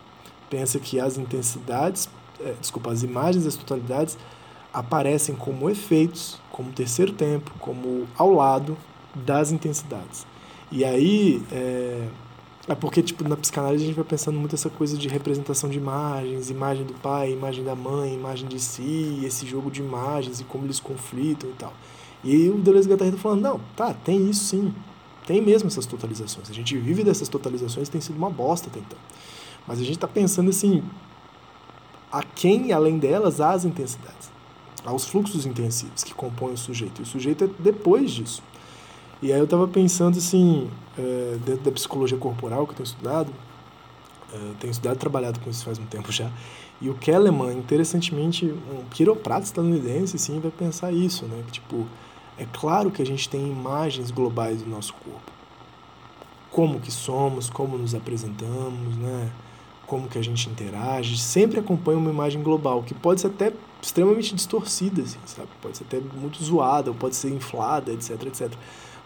Pensa 0.48 0.78
que 0.78 1.00
as 1.00 1.16
intensidades 1.16 2.08
é, 2.44 2.54
desculpa, 2.60 2.90
as 2.90 3.02
imagens 3.02 3.44
das 3.44 3.54
totalidades 3.54 4.16
aparecem 4.72 5.34
como 5.34 5.68
efeitos, 5.68 6.40
como 6.50 6.72
terceiro 6.72 7.12
tempo, 7.12 7.52
como 7.58 8.06
ao 8.16 8.32
lado 8.32 8.76
das 9.14 9.52
intensidades. 9.52 10.26
E 10.70 10.84
aí 10.84 11.42
é, 11.50 12.06
é 12.68 12.74
porque 12.74 13.02
tipo 13.02 13.26
na 13.28 13.36
psicanálise 13.36 13.84
a 13.84 13.86
gente 13.86 13.96
vai 13.96 14.04
pensando 14.04 14.38
muito 14.38 14.54
essa 14.54 14.68
coisa 14.68 14.96
de 14.96 15.08
representação 15.08 15.68
de 15.68 15.78
imagens, 15.78 16.50
imagem 16.50 16.84
do 16.84 16.94
pai, 16.94 17.32
imagem 17.32 17.64
da 17.64 17.74
mãe, 17.74 18.14
imagem 18.14 18.48
de 18.48 18.60
si, 18.60 19.20
esse 19.24 19.46
jogo 19.46 19.70
de 19.70 19.80
imagens 19.80 20.40
e 20.40 20.44
como 20.44 20.66
eles 20.66 20.78
conflitam 20.78 21.50
e 21.50 21.54
tal. 21.54 21.72
E 22.22 22.48
o 22.50 22.58
Deleuze 22.58 22.88
Guattari 22.88 23.12
tá 23.12 23.18
falando, 23.18 23.40
não, 23.40 23.60
tá, 23.74 23.94
tem 23.94 24.28
isso 24.28 24.44
sim. 24.44 24.74
Tem 25.26 25.40
mesmo 25.40 25.68
essas 25.68 25.86
totalizações. 25.86 26.50
A 26.50 26.52
gente 26.52 26.76
vive 26.76 27.02
dessas 27.02 27.28
totalizações, 27.28 27.88
tem 27.88 28.00
sido 28.00 28.16
uma 28.16 28.30
bosta 28.30 28.68
até 28.68 28.80
então. 28.80 28.98
Mas 29.66 29.78
a 29.78 29.82
gente 29.82 29.96
está 29.96 30.08
pensando 30.08 30.50
assim, 30.50 30.82
a 32.12 32.22
quem, 32.22 32.72
além 32.72 32.98
delas, 32.98 33.40
há 33.40 33.52
as 33.52 33.64
intensidades, 33.64 34.30
há 34.84 34.92
os 34.92 35.06
fluxos 35.06 35.46
intensivos 35.46 36.02
que 36.02 36.12
compõem 36.12 36.54
o 36.54 36.58
sujeito. 36.58 37.00
E 37.00 37.02
o 37.02 37.06
sujeito 37.06 37.44
é 37.44 37.48
depois 37.58 38.10
disso. 38.10 38.42
E 39.22 39.32
aí 39.32 39.38
eu 39.38 39.44
estava 39.44 39.68
pensando 39.68 40.18
assim, 40.18 40.70
é, 40.98 41.38
dentro 41.44 41.64
da 41.64 41.72
psicologia 41.72 42.16
corporal 42.16 42.66
que 42.66 42.72
eu 42.72 42.76
tenho 42.76 42.86
estudado, 42.86 43.32
é, 44.32 44.38
tenho 44.58 44.70
estudado 44.70 44.96
e 44.96 44.98
trabalhado 44.98 45.40
com 45.40 45.50
isso 45.50 45.64
faz 45.64 45.78
um 45.78 45.86
tempo 45.86 46.10
já, 46.10 46.30
e 46.80 46.88
o 46.88 46.94
Kellerman, 46.94 47.58
interessantemente, 47.58 48.46
um 48.46 48.84
quiroprata 48.90 49.44
estadunidense, 49.44 50.16
assim, 50.16 50.40
vai 50.40 50.50
pensar 50.50 50.90
isso, 50.92 51.26
né? 51.26 51.42
Que, 51.46 51.52
tipo, 51.52 51.86
é 52.38 52.46
claro 52.50 52.90
que 52.90 53.02
a 53.02 53.04
gente 53.04 53.28
tem 53.28 53.46
imagens 53.46 54.10
globais 54.10 54.62
do 54.62 54.70
nosso 54.70 54.94
corpo. 54.94 55.30
Como 56.50 56.80
que 56.80 56.90
somos, 56.90 57.50
como 57.50 57.76
nos 57.76 57.94
apresentamos, 57.94 58.96
né? 58.96 59.30
como 59.90 60.06
que 60.06 60.16
a 60.16 60.22
gente 60.22 60.48
interage, 60.48 61.18
sempre 61.18 61.58
acompanha 61.58 61.98
uma 61.98 62.10
imagem 62.10 62.40
global, 62.44 62.80
que 62.84 62.94
pode 62.94 63.20
ser 63.20 63.26
até 63.26 63.52
extremamente 63.82 64.36
distorcida, 64.36 65.02
assim, 65.02 65.18
sabe? 65.26 65.48
Pode 65.60 65.76
ser 65.76 65.82
até 65.82 65.98
muito 65.98 66.40
zoada, 66.44 66.90
ou 66.90 66.96
pode 66.96 67.16
ser 67.16 67.28
inflada, 67.30 67.92
etc, 67.92 68.10
etc. 68.24 68.52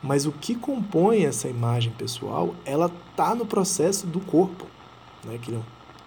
Mas 0.05 0.27
o 0.27 0.33
que 0.33 0.55
compõe 0.55 1.25
essa 1.25 1.49
imagem 1.49 1.91
pessoal, 1.93 2.55
ela 2.65 2.91
tá 3.17 3.35
no 3.35 3.47
processo 3.47 4.07
do 4.07 4.21
corpo, 4.21 4.67
né? 5.25 5.39
Que 5.41 5.55
é 5.55 5.57
um 5.57 5.63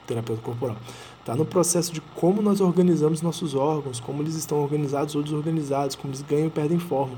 terapeuta 0.05 0.41
corporal. 0.41 0.77
Tá 1.25 1.35
no 1.35 1.45
processo 1.45 1.91
de 1.91 1.99
como 1.99 2.41
nós 2.41 2.61
organizamos 2.61 3.21
nossos 3.21 3.55
órgãos, 3.55 3.99
como 3.99 4.21
eles 4.21 4.35
estão 4.35 4.59
organizados 4.61 5.15
ou 5.15 5.23
desorganizados, 5.23 5.95
como 5.95 6.13
eles 6.13 6.21
ganham 6.21 6.47
e 6.47 6.51
perdem 6.51 6.77
forma. 6.77 7.17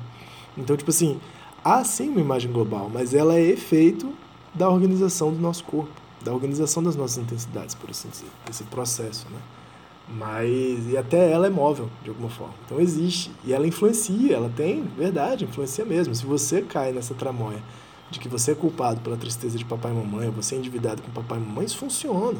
Então, 0.57 0.75
tipo 0.77 0.89
assim, 0.89 1.19
há 1.63 1.83
sim 1.83 2.09
uma 2.09 2.21
imagem 2.21 2.51
global, 2.51 2.89
mas 2.91 3.13
ela 3.13 3.35
é 3.35 3.41
efeito 3.41 4.11
da 4.53 4.69
organização 4.69 5.31
do 5.33 5.39
nosso 5.39 5.65
corpo 5.65 5.99
da 6.21 6.33
organização 6.33 6.83
das 6.83 6.95
nossas 6.95 7.17
intensidades, 7.17 7.75
por 7.75 7.89
assim 7.89 8.09
dizer, 8.09 8.27
esse 8.49 8.63
processo, 8.65 9.27
né? 9.29 9.39
Mas, 10.11 10.87
e 10.89 10.97
até 10.97 11.31
ela 11.31 11.45
é 11.45 11.49
móvel, 11.49 11.87
de 12.03 12.09
alguma 12.09 12.29
forma. 12.29 12.53
Então 12.65 12.79
existe. 12.79 13.31
E 13.45 13.53
ela 13.53 13.67
influencia, 13.67 14.35
ela 14.35 14.51
tem, 14.55 14.83
verdade, 14.97 15.45
influencia 15.45 15.85
mesmo. 15.85 16.15
Se 16.15 16.25
você 16.25 16.61
cai 16.61 16.91
nessa 16.91 17.13
tramóia 17.13 17.61
de 18.09 18.19
que 18.19 18.27
você 18.27 18.51
é 18.53 18.55
culpado 18.55 19.01
pela 19.01 19.15
tristeza 19.15 19.57
de 19.57 19.63
papai 19.63 19.91
e 19.91 19.95
mamãe, 19.95 20.29
você 20.31 20.55
é 20.55 20.57
endividado 20.57 21.01
com 21.01 21.11
papai 21.11 21.37
e 21.37 21.41
mamãe, 21.41 21.65
isso 21.65 21.77
funciona. 21.77 22.39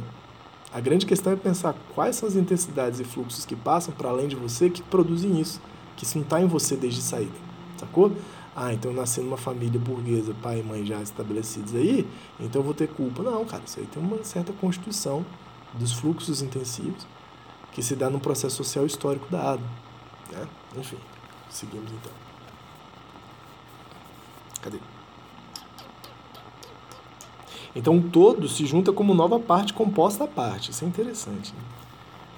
A 0.73 0.79
grande 0.79 1.05
questão 1.05 1.31
é 1.31 1.35
pensar 1.35 1.75
quais 1.93 2.15
são 2.15 2.27
as 2.27 2.35
intensidades 2.35 2.99
e 2.99 3.03
fluxos 3.03 3.45
que 3.45 3.55
passam 3.55 3.93
para 3.93 4.09
além 4.09 4.27
de 4.27 4.35
você 4.35 4.69
que 4.69 4.81
produzem 4.81 5.39
isso, 5.39 5.61
que 5.95 6.03
isso 6.03 6.17
não 6.17 6.23
está 6.23 6.41
em 6.41 6.47
você 6.47 6.75
desde 6.75 7.01
saída, 7.01 7.31
sacou? 7.77 8.11
ah, 8.55 8.73
então 8.73 8.91
eu 8.91 8.97
nasci 8.97 9.21
numa 9.21 9.37
família 9.37 9.79
burguesa, 9.79 10.35
pai 10.41 10.59
e 10.59 10.63
mãe 10.63 10.85
já 10.85 11.01
estabelecidos 11.01 11.73
aí, 11.75 12.05
então 12.39 12.59
eu 12.59 12.65
vou 12.65 12.73
ter 12.73 12.89
culpa. 12.89 13.23
Não, 13.23 13.45
cara, 13.45 13.63
isso 13.65 13.79
aí 13.79 13.85
tem 13.85 14.03
uma 14.03 14.21
certa 14.23 14.51
constituição 14.51 15.25
dos 15.75 15.93
fluxos 15.93 16.41
intensivos 16.41 17.07
que 17.71 17.83
se 17.83 17.95
dá 17.95 18.09
no 18.09 18.19
processo 18.19 18.57
social 18.57 18.85
histórico 18.85 19.27
dado. 19.29 19.61
Né? 20.31 20.47
Enfim, 20.77 20.97
seguimos 21.49 21.91
então. 21.91 22.11
Cadê? 24.61 24.79
Então 27.75 27.97
o 27.97 28.09
todo 28.09 28.47
se 28.47 28.65
junta 28.65 28.91
como 28.91 29.13
nova 29.13 29.39
parte 29.39 29.73
composta 29.73 30.23
à 30.23 30.27
parte. 30.27 30.71
Isso 30.71 30.83
é 30.83 30.87
interessante. 30.87 31.53
Né? 31.53 31.61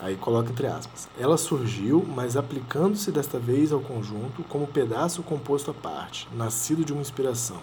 Aí 0.01 0.15
coloca 0.15 0.49
entre 0.49 0.67
aspas. 0.67 1.07
Ela 1.17 1.37
surgiu, 1.37 2.05
mas 2.15 2.35
aplicando-se 2.35 3.11
desta 3.11 3.37
vez 3.37 3.71
ao 3.71 3.79
conjunto 3.79 4.43
como 4.49 4.67
pedaço 4.67 5.21
composto 5.21 5.71
à 5.71 5.73
parte, 5.73 6.27
nascido 6.33 6.83
de 6.83 6.91
uma 6.91 7.01
inspiração. 7.01 7.61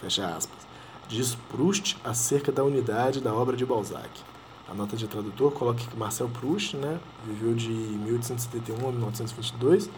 Fecha 0.00 0.26
aspas. 0.26 0.66
Diz 1.08 1.36
Proust 1.50 1.96
acerca 2.04 2.52
da 2.52 2.64
unidade 2.64 3.20
da 3.20 3.32
obra 3.32 3.56
de 3.56 3.64
Balzac. 3.64 4.10
A 4.70 4.74
nota 4.74 4.96
de 4.96 5.08
tradutor 5.08 5.52
coloca 5.52 5.80
que 5.82 5.96
Marcel 5.96 6.28
Proust 6.28 6.76
né, 6.76 7.00
viveu 7.24 7.54
de 7.54 7.70
1871 7.70 8.76
a 8.88 8.92
1922 8.92 9.88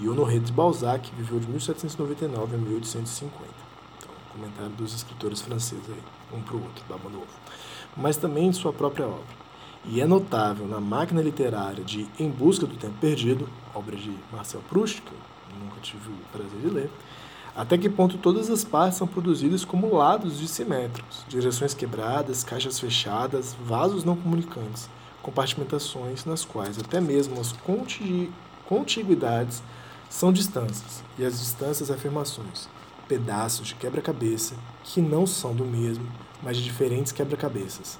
e 0.00 0.08
Honoré 0.08 0.38
de 0.38 0.52
Balzac 0.52 1.10
viveu 1.16 1.38
de 1.38 1.46
1799 1.48 2.56
a 2.56 2.58
1850. 2.58 3.44
Então, 3.98 4.10
comentário 4.32 4.72
dos 4.72 4.92
escritores 4.92 5.40
franceses 5.40 5.84
aí, 5.88 6.36
um 6.36 6.42
para 6.42 6.56
o 6.56 6.62
outro, 6.62 6.84
baba 6.88 7.08
novo. 7.08 7.28
Mas 7.96 8.16
também 8.16 8.50
de 8.50 8.56
sua 8.56 8.72
própria 8.72 9.06
obra. 9.06 9.48
E 9.84 10.00
é 10.00 10.06
notável 10.06 10.66
na 10.66 10.80
máquina 10.80 11.22
literária 11.22 11.84
de 11.84 12.08
Em 12.18 12.28
Busca 12.28 12.66
do 12.66 12.76
Tempo 12.76 12.94
Perdido, 13.00 13.48
obra 13.72 13.96
de 13.96 14.12
Marcel 14.32 14.60
Proust, 14.68 15.00
que 15.00 15.12
eu 15.12 15.64
nunca 15.64 15.80
tive 15.80 16.10
o 16.10 16.16
prazer 16.32 16.60
de 16.60 16.68
ler, 16.68 16.90
até 17.54 17.76
que 17.76 17.88
ponto 17.88 18.18
todas 18.18 18.50
as 18.50 18.64
partes 18.64 18.98
são 18.98 19.06
produzidas 19.06 19.64
como 19.64 19.94
lados 19.94 20.38
dissimétricos, 20.38 21.24
direções 21.28 21.74
quebradas, 21.74 22.44
caixas 22.44 22.78
fechadas, 22.78 23.56
vasos 23.64 24.04
não 24.04 24.16
comunicantes, 24.16 24.88
compartimentações 25.22 26.24
nas 26.24 26.44
quais 26.44 26.78
até 26.78 27.00
mesmo 27.00 27.40
as 27.40 27.54
contiguidades 28.66 29.62
são 30.08 30.32
distâncias, 30.32 31.02
e 31.18 31.24
as 31.24 31.38
distâncias 31.38 31.90
afirmações, 31.90 32.68
pedaços 33.06 33.66
de 33.66 33.74
quebra-cabeça 33.74 34.54
que 34.84 35.00
não 35.00 35.26
são 35.26 35.54
do 35.54 35.64
mesmo, 35.64 36.06
mas 36.42 36.56
de 36.56 36.64
diferentes 36.64 37.12
quebra-cabeças, 37.12 37.98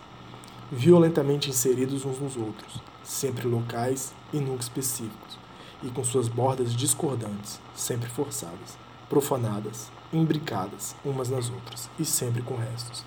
violentamente 0.70 1.50
inseridos 1.50 2.04
uns 2.04 2.18
nos 2.18 2.36
outros, 2.36 2.80
sempre 3.02 3.46
locais 3.46 4.12
e 4.32 4.38
nunca 4.38 4.62
específicos, 4.62 5.38
e 5.82 5.88
com 5.90 6.04
suas 6.04 6.28
bordas 6.28 6.74
discordantes, 6.74 7.60
sempre 7.74 8.08
forçadas, 8.08 8.76
profanadas, 9.08 9.90
imbricadas 10.12 10.94
umas 11.04 11.28
nas 11.28 11.50
outras, 11.50 11.88
e 11.98 12.04
sempre 12.04 12.42
com 12.42 12.56
restos. 12.56 13.04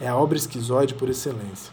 É 0.00 0.08
a 0.08 0.16
obra 0.16 0.36
esquizoide 0.36 0.94
por 0.94 1.08
excelência. 1.08 1.72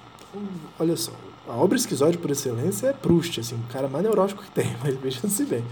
Olha 0.80 0.96
só, 0.96 1.12
a 1.48 1.54
obra 1.56 1.78
esquizoide 1.78 2.18
por 2.18 2.32
excelência 2.32 2.88
é 2.88 2.94
Proust, 2.94 3.40
assim, 3.40 3.56
o 3.56 3.74
cara 3.74 3.88
mais 3.88 4.04
neurótico 4.04 4.44
que 4.44 4.52
tem, 4.52 4.76
mas 4.84 4.96
veja-se 4.96 5.46
bem. 5.46 5.66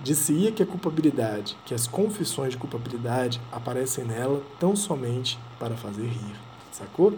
Disse-ia 0.00 0.52
que 0.52 0.62
a 0.62 0.66
culpabilidade, 0.66 1.56
que 1.64 1.74
as 1.74 1.88
confissões 1.88 2.52
de 2.52 2.56
culpabilidade 2.56 3.40
aparecem 3.50 4.04
nela 4.04 4.40
tão 4.60 4.76
somente 4.76 5.38
para 5.58 5.76
fazer 5.76 6.06
rir. 6.06 6.36
Sacou? 6.70 7.10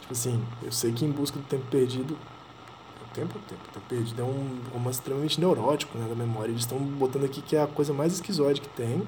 Tipo 0.00 0.12
assim, 0.12 0.42
eu 0.62 0.72
sei 0.72 0.92
que 0.92 1.04
em 1.04 1.10
busca 1.10 1.38
do 1.38 1.44
tempo 1.44 1.64
perdido. 1.70 2.16
Tempo, 3.14 3.38
tempo, 3.40 3.60
tempo 3.72 3.86
perdido 3.88 4.22
é 4.22 4.24
um 4.24 4.60
romance 4.72 4.98
extremamente 4.98 5.40
neurótico 5.40 5.98
né, 5.98 6.06
da 6.08 6.14
memória. 6.14 6.50
Eles 6.50 6.62
estão 6.62 6.78
botando 6.78 7.24
aqui 7.24 7.42
que 7.42 7.56
é 7.56 7.62
a 7.62 7.66
coisa 7.66 7.92
mais 7.92 8.12
esquizoide 8.12 8.60
que 8.60 8.68
tem. 8.68 9.02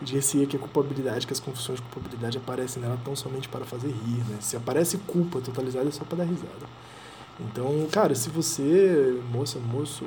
Disse-ia 0.00 0.46
que 0.46 0.56
a 0.56 0.58
culpabilidade, 0.58 1.26
que 1.26 1.32
as 1.32 1.40
confissões 1.40 1.78
de 1.78 1.86
culpabilidade 1.86 2.36
aparecem 2.38 2.82
nela 2.82 2.98
tão 3.04 3.16
somente 3.16 3.48
para 3.48 3.64
fazer 3.64 3.88
rir. 3.88 4.24
Né? 4.28 4.38
Se 4.40 4.56
aparece 4.56 4.98
culpa 4.98 5.40
totalizada 5.40 5.88
é 5.88 5.92
só 5.92 6.04
para 6.04 6.18
dar 6.18 6.24
risada. 6.24 6.66
Então, 7.38 7.86
cara, 7.90 8.14
se 8.14 8.30
você, 8.30 9.20
moça, 9.30 9.58
moço, 9.58 10.04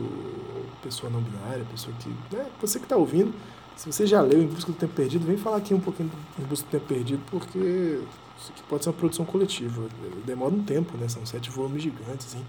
pessoa 0.82 1.12
não 1.12 1.22
binária, 1.22 1.64
pessoa 1.72 1.96
que. 2.00 2.10
Né, 2.36 2.48
você 2.60 2.80
que 2.80 2.86
está 2.86 2.98
ouvindo, 2.98 3.34
se 3.76 3.92
você 3.92 4.06
já 4.06 4.22
leu 4.22 4.42
Em 4.42 4.48
Busca 4.48 4.72
do 4.72 4.78
Tempo 4.78 4.94
Perdido, 4.94 5.26
vem 5.26 5.38
falar 5.38 5.58
aqui 5.58 5.74
um 5.74 5.80
pouquinho 5.80 6.12
Em 6.40 6.44
Busca 6.44 6.68
do 6.68 6.72
Tempo 6.72 6.86
Perdido, 6.86 7.22
porque 7.30 8.00
isso 8.40 8.52
aqui 8.52 8.64
pode 8.68 8.84
ser 8.84 8.90
uma 8.90 8.96
produção 8.96 9.26
coletiva. 9.26 9.88
Demora 10.26 10.54
um 10.54 10.64
tempo, 10.64 10.98
né? 10.98 11.08
São 11.08 11.26
sete 11.26 11.50
volumes 11.52 11.84
gigantes, 11.84 12.28
assim. 12.28 12.44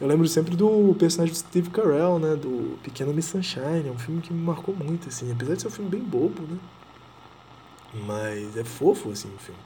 Eu 0.00 0.06
lembro 0.06 0.28
sempre 0.28 0.54
do 0.54 0.94
personagem 0.98 1.32
do 1.32 1.38
Steve 1.38 1.70
Carell, 1.70 2.18
né? 2.18 2.36
Do 2.36 2.78
Pequeno 2.82 3.14
Miss 3.14 3.26
Sunshine. 3.26 3.88
É 3.88 3.90
um 3.90 3.98
filme 3.98 4.20
que 4.20 4.32
me 4.32 4.42
marcou 4.42 4.74
muito, 4.74 5.08
assim. 5.08 5.32
Apesar 5.32 5.54
de 5.54 5.62
ser 5.62 5.68
um 5.68 5.70
filme 5.70 5.90
bem 5.90 6.00
bobo, 6.00 6.42
né? 6.42 6.58
Mas 8.06 8.56
é 8.56 8.64
fofo, 8.64 9.10
assim, 9.10 9.28
o 9.34 9.38
filme. 9.38 9.60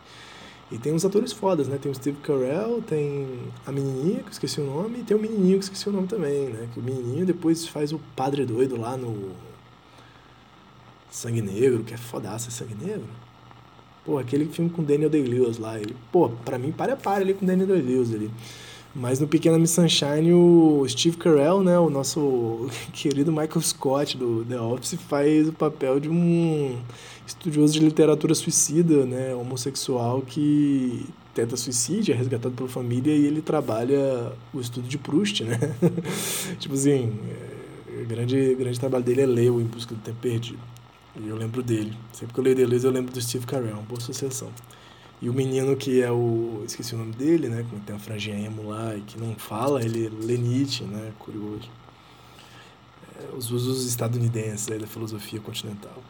E 0.71 0.79
tem 0.79 0.93
uns 0.93 1.05
atores 1.05 1.33
fodas, 1.33 1.66
né? 1.66 1.79
Tem 1.79 1.90
o 1.90 1.95
Steve 1.95 2.19
Carell, 2.19 2.81
tem 2.83 3.27
a 3.66 3.73
menininha, 3.73 4.21
que 4.21 4.27
eu 4.27 4.31
esqueci 4.31 4.61
o 4.61 4.64
nome, 4.64 5.01
e 5.01 5.03
tem 5.03 5.16
o 5.16 5.21
menininho, 5.21 5.59
que 5.59 5.64
eu 5.64 5.73
esqueci 5.73 5.88
o 5.88 5.93
nome 5.93 6.07
também, 6.07 6.49
né? 6.49 6.69
Que 6.73 6.79
o 6.79 6.83
menininho 6.83 7.27
depois 7.27 7.66
faz 7.66 7.93
o 7.93 7.99
padre 8.14 8.47
doido 8.47 8.77
lá 8.81 8.97
no 8.97 9.33
Sangue 11.11 11.43
Negro, 11.43 11.83
que 11.83 11.93
é 11.93 11.97
fodaça, 11.97 12.53
Sangue 12.53 12.77
Negro? 12.77 13.09
Pô, 14.05 14.19
aquele 14.19 14.47
filme 14.47 14.71
com 14.71 14.85
Daniel 14.85 15.11
Day-Lewis 15.11 15.59
lá, 15.59 15.77
ele, 15.77 15.97
pô, 16.12 16.29
pra 16.29 16.57
mim, 16.57 16.71
para 16.71 16.93
a 16.93 16.97
para 16.97 17.23
ali 17.23 17.35
com 17.35 17.45
Daniel 17.45 17.66
Day-Lewis 17.66 18.14
ali. 18.14 18.31
Mas 18.94 19.20
no 19.20 19.29
Pequena 19.29 19.57
Miss 19.57 19.70
Sunshine, 19.70 20.33
o 20.33 20.85
Steve 20.88 21.16
Carell, 21.16 21.62
né, 21.62 21.79
o 21.79 21.88
nosso 21.88 22.68
querido 22.92 23.31
Michael 23.31 23.61
Scott 23.61 24.16
do 24.16 24.44
The 24.44 24.61
Office, 24.61 24.98
faz 25.09 25.48
o 25.48 25.53
papel 25.53 26.00
de 26.00 26.09
um 26.09 26.76
estudioso 27.24 27.72
de 27.72 27.81
literatura 27.81 28.35
suicida, 28.35 29.07
né, 29.07 29.33
homossexual 29.35 30.22
que 30.22 31.07
tenta 31.33 31.57
suicídio, 31.57 32.12
é 32.12 32.16
resgatado 32.16 32.55
pela 32.55 32.68
família 32.68 33.14
e 33.14 33.24
ele 33.24 33.40
trabalha 33.40 34.33
o 34.53 34.61
estudo 34.61 34.88
de 34.88 34.98
Proust, 34.98 35.44
né? 35.44 35.59
tipo 36.59 36.74
assim, 36.74 37.12
é, 37.29 38.03
o 38.03 38.07
grande, 38.07 38.55
grande 38.57 38.81
trabalho 38.81 39.05
dele 39.05 39.22
é 39.22 39.26
ler 39.26 39.50
o 39.50 39.61
Em 39.61 39.64
Busca 39.64 39.94
do 39.94 40.00
Tempo 40.00 40.18
Perdido. 40.20 40.59
E 41.16 41.29
eu 41.29 41.37
lembro 41.37 41.62
dele. 41.62 41.92
Sempre 42.12 42.35
que 42.35 42.40
eu 42.40 42.44
leio 42.44 42.57
Deleuze, 42.57 42.85
eu 42.85 42.92
lembro 42.92 43.12
do 43.12 43.20
Steve 43.20 43.46
Carell, 43.46 43.74
uma 43.74 43.83
boa 43.83 43.98
associação. 43.98 44.48
E 45.22 45.28
o 45.28 45.35
menino 45.35 45.76
que 45.76 46.00
é 46.00 46.11
o. 46.11 46.62
Esqueci 46.66 46.94
o 46.94 46.98
nome 46.98 47.12
dele, 47.12 47.48
né? 47.48 47.64
Que 47.68 47.80
tem 47.80 47.94
a 47.94 47.98
franjinha 47.98 48.38
emo 48.38 48.68
lá 48.68 48.96
e 48.96 49.02
que 49.02 49.20
não 49.20 49.35
fala, 49.35 49.83
ele 49.85 50.09
lê 50.09 50.38
Nietzsche, 50.38 50.85
né? 50.85 51.12
Curioso. 51.18 51.68
É, 53.18 53.37
os 53.37 53.50
usos 53.50 53.87
estadunidenses 53.87 54.70
aí 54.70 54.78
da 54.78 54.87
filosofia 54.87 55.38
continental. 55.40 56.02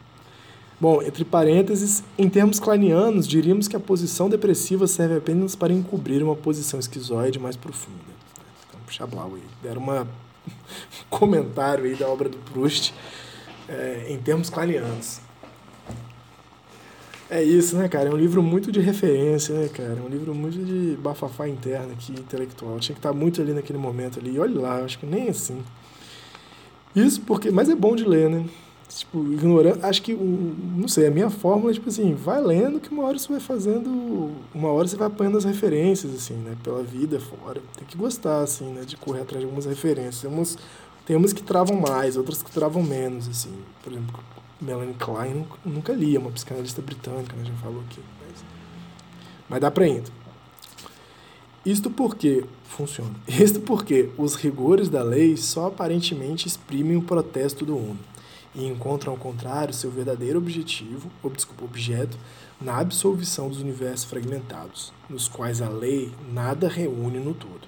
Bom, 0.79 1.01
entre 1.01 1.25
parênteses, 1.25 2.03
em 2.17 2.27
termos 2.27 2.59
kleinianos, 2.59 3.27
diríamos 3.27 3.67
que 3.67 3.75
a 3.75 3.79
posição 3.79 4.29
depressiva 4.29 4.87
serve 4.87 5.17
apenas 5.17 5.55
para 5.55 5.71
encobrir 5.71 6.23
uma 6.23 6.35
posição 6.35 6.79
esquizoide 6.79 7.37
mais 7.37 7.55
profunda. 7.55 7.99
Então, 8.67 8.79
puxa 8.85 9.05
blau 9.05 9.35
aí. 9.35 9.43
Deram 9.61 9.81
uma... 9.81 10.01
um 10.47 11.09
comentário 11.09 11.83
aí 11.83 11.95
da 11.95 12.07
obra 12.07 12.29
do 12.29 12.37
Proust 12.37 12.93
é, 13.69 14.07
em 14.09 14.17
termos 14.17 14.49
kleinianos. 14.49 15.19
É 17.31 17.41
isso, 17.41 17.77
né, 17.77 17.87
cara? 17.87 18.09
É 18.09 18.11
um 18.11 18.17
livro 18.17 18.43
muito 18.43 18.73
de 18.73 18.81
referência, 18.81 19.55
né, 19.57 19.69
cara? 19.69 19.97
É 19.97 20.01
um 20.01 20.09
livro 20.09 20.35
muito 20.35 20.57
de 20.57 20.97
bafafá 20.97 21.47
interno 21.47 21.93
aqui, 21.93 22.11
intelectual. 22.11 22.77
Tinha 22.77 22.93
que 22.93 22.99
estar 22.99 23.13
muito 23.13 23.41
ali 23.41 23.53
naquele 23.53 23.79
momento 23.79 24.19
ali. 24.19 24.35
E 24.35 24.39
olha 24.39 24.59
lá, 24.59 24.83
acho 24.83 24.99
que 24.99 25.05
nem 25.05 25.29
assim. 25.29 25.63
Isso 26.93 27.21
porque... 27.21 27.49
Mas 27.49 27.69
é 27.69 27.75
bom 27.75 27.95
de 27.95 28.03
ler, 28.03 28.29
né? 28.29 28.45
tipo, 28.89 29.31
ignorando. 29.31 29.83
Acho 29.85 30.01
que, 30.01 30.13
não 30.13 30.87
sei, 30.87 31.07
a 31.07 31.11
minha 31.11 31.29
fórmula 31.29 31.71
é 31.71 31.73
tipo 31.73 31.87
assim: 31.87 32.13
vai 32.13 32.41
lendo 32.41 32.79
que 32.79 32.89
uma 32.89 33.03
hora 33.03 33.17
você 33.17 33.29
vai 33.29 33.39
fazendo. 33.39 34.31
Uma 34.53 34.69
hora 34.69 34.87
você 34.87 34.97
vai 34.97 35.07
apanhando 35.07 35.37
as 35.37 35.45
referências, 35.45 36.13
assim, 36.13 36.33
né? 36.33 36.57
Pela 36.61 36.83
vida 36.83 37.19
fora. 37.19 37.61
Tem 37.77 37.87
que 37.87 37.97
gostar, 37.97 38.41
assim, 38.41 38.65
né? 38.73 38.81
De 38.81 38.97
correr 38.97 39.21
atrás 39.21 39.39
de 39.39 39.45
algumas 39.45 39.65
referências. 39.65 40.21
Tem 40.21 40.29
umas, 40.29 40.57
tem 41.05 41.15
umas 41.15 41.33
que 41.33 41.41
travam 41.41 41.79
mais, 41.79 42.17
outras 42.17 42.43
que 42.43 42.51
travam 42.51 42.83
menos, 42.83 43.27
assim. 43.27 43.53
Por 43.81 43.93
exemplo, 43.93 44.19
Melanie 44.61 44.93
Klein 44.93 45.47
nunca 45.65 45.91
li, 45.91 46.15
é 46.15 46.19
uma 46.19 46.31
psicanalista 46.31 46.81
britânica, 46.81 47.35
né? 47.35 47.45
Já 47.45 47.53
falou 47.55 47.81
aqui. 47.81 47.99
Mas, 48.21 48.43
mas 49.49 49.61
dá 49.61 49.71
pra 49.71 49.87
ir. 49.87 50.03
Isto 51.65 51.89
porque 51.89 52.45
funciona. 52.63 53.15
Isto 53.27 53.59
porque 53.59 54.09
os 54.17 54.35
rigores 54.35 54.87
da 54.87 55.01
lei 55.01 55.35
só 55.35 55.67
aparentemente 55.67 56.47
exprimem 56.47 56.95
o 56.95 57.01
protesto 57.01 57.65
do 57.65 57.75
uno 57.75 57.99
e 58.53 58.65
encontram, 58.67 59.13
ao 59.13 59.19
contrário, 59.19 59.73
seu 59.73 59.89
verdadeiro 59.89 60.37
objetivo, 60.37 61.09
ou, 61.23 61.29
desculpa, 61.29 61.63
objeto, 61.63 62.17
na 62.59 62.77
absolvição 62.77 63.47
dos 63.47 63.61
universos 63.61 64.05
fragmentados, 64.05 64.91
nos 65.09 65.27
quais 65.27 65.61
a 65.61 65.69
lei 65.69 66.11
nada 66.31 66.67
reúne 66.67 67.19
no 67.19 67.33
todo. 67.33 67.67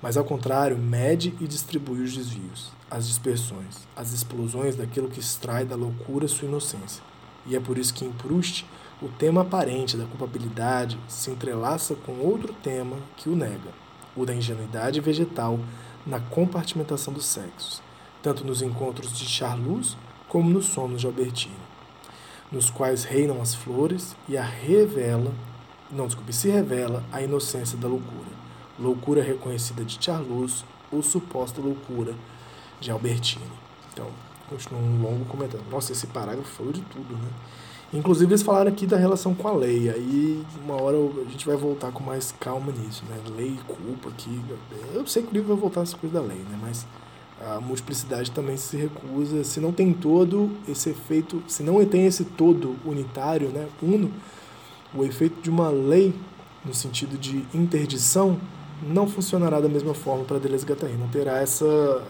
Mas, 0.00 0.16
ao 0.16 0.24
contrário, 0.24 0.78
mede 0.78 1.34
e 1.40 1.46
distribui 1.46 2.02
os 2.02 2.14
desvios, 2.16 2.72
as 2.90 3.08
dispersões, 3.08 3.86
as 3.96 4.12
explosões 4.12 4.76
daquilo 4.76 5.08
que 5.08 5.20
extrai 5.20 5.64
da 5.64 5.74
loucura 5.74 6.28
sua 6.28 6.48
inocência. 6.48 7.02
E 7.44 7.56
é 7.56 7.60
por 7.60 7.78
isso 7.78 7.92
que 7.92 8.04
em 8.04 8.12
Proust, 8.12 8.64
o 9.02 9.08
tema 9.08 9.42
aparente 9.42 9.96
da 9.96 10.06
culpabilidade 10.06 10.98
se 11.08 11.30
entrelaça 11.30 11.94
com 11.94 12.18
outro 12.20 12.52
tema 12.54 12.96
que 13.16 13.28
o 13.28 13.36
nega, 13.36 13.70
o 14.16 14.24
da 14.24 14.34
ingenuidade 14.34 15.00
vegetal 15.00 15.58
na 16.06 16.20
compartimentação 16.20 17.12
dos 17.12 17.26
sexos, 17.26 17.82
tanto 18.22 18.44
nos 18.44 18.62
encontros 18.62 19.16
de 19.16 19.26
Charlus 19.26 19.96
como 20.28 20.48
nos 20.48 20.66
sonos 20.66 21.00
de 21.00 21.06
Albertine, 21.06 21.54
nos 22.50 22.70
quais 22.70 23.04
reinam 23.04 23.42
as 23.42 23.54
flores 23.54 24.16
e 24.28 24.36
a 24.36 24.42
revela, 24.42 25.32
não, 25.90 26.06
desculpe, 26.06 26.32
se 26.32 26.48
revela 26.48 27.04
a 27.12 27.20
inocência 27.20 27.76
da 27.76 27.88
loucura, 27.88 28.30
loucura 28.78 29.22
reconhecida 29.22 29.84
de 29.84 30.02
Charlus 30.02 30.64
ou 30.90 31.02
suposta 31.02 31.60
loucura 31.60 32.14
de 32.80 32.90
Albertine. 32.90 33.44
Então, 33.92 34.06
continua 34.48 34.80
um 34.80 35.02
longo 35.02 35.24
comentário. 35.26 35.64
Nossa, 35.70 35.92
esse 35.92 36.06
parágrafo 36.06 36.48
falou 36.48 36.72
de 36.72 36.82
tudo, 36.82 37.14
né? 37.14 37.28
Inclusive 37.92 38.32
eles 38.32 38.42
falaram 38.42 38.70
aqui 38.70 38.84
da 38.84 38.96
relação 38.96 39.34
com 39.34 39.46
a 39.46 39.52
lei, 39.52 39.88
aí 39.88 40.44
uma 40.64 40.74
hora 40.74 40.96
a 40.96 41.30
gente 41.30 41.46
vai 41.46 41.56
voltar 41.56 41.92
com 41.92 42.02
mais 42.02 42.34
calma 42.38 42.72
nisso, 42.72 43.04
né? 43.08 43.16
Lei 43.36 43.54
e 43.54 43.72
culpa 43.72 44.08
aqui. 44.08 44.40
Eu 44.92 45.06
sei 45.06 45.22
que 45.22 45.30
o 45.30 45.32
livro 45.32 45.48
vai 45.48 45.56
voltar 45.56 45.82
essa 45.82 45.96
coisa 45.96 46.20
da 46.20 46.26
lei, 46.26 46.38
né? 46.38 46.58
Mas 46.60 46.84
a 47.40 47.60
multiplicidade 47.60 48.30
também 48.30 48.56
se 48.56 48.76
recusa, 48.76 49.44
se 49.44 49.60
não 49.60 49.70
tem 49.70 49.92
todo 49.92 50.50
esse 50.68 50.90
efeito, 50.90 51.42
se 51.46 51.62
não 51.62 51.84
tem 51.84 52.06
esse 52.06 52.24
todo 52.24 52.76
unitário, 52.84 53.50
né, 53.50 53.68
uno, 53.82 54.10
o 54.94 55.04
efeito 55.04 55.42
de 55.42 55.50
uma 55.50 55.68
lei 55.68 56.14
no 56.64 56.74
sentido 56.74 57.18
de 57.18 57.44
interdição 57.54 58.40
não 58.82 59.08
funcionará 59.08 59.60
da 59.60 59.68
mesma 59.68 59.94
forma 59.94 60.24
para 60.24 60.38
Deleuze 60.38 60.66
Guattari, 60.66 60.94
não 60.94 61.08
terá 61.08 61.38
essa 61.38 61.66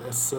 essa 0.08 0.36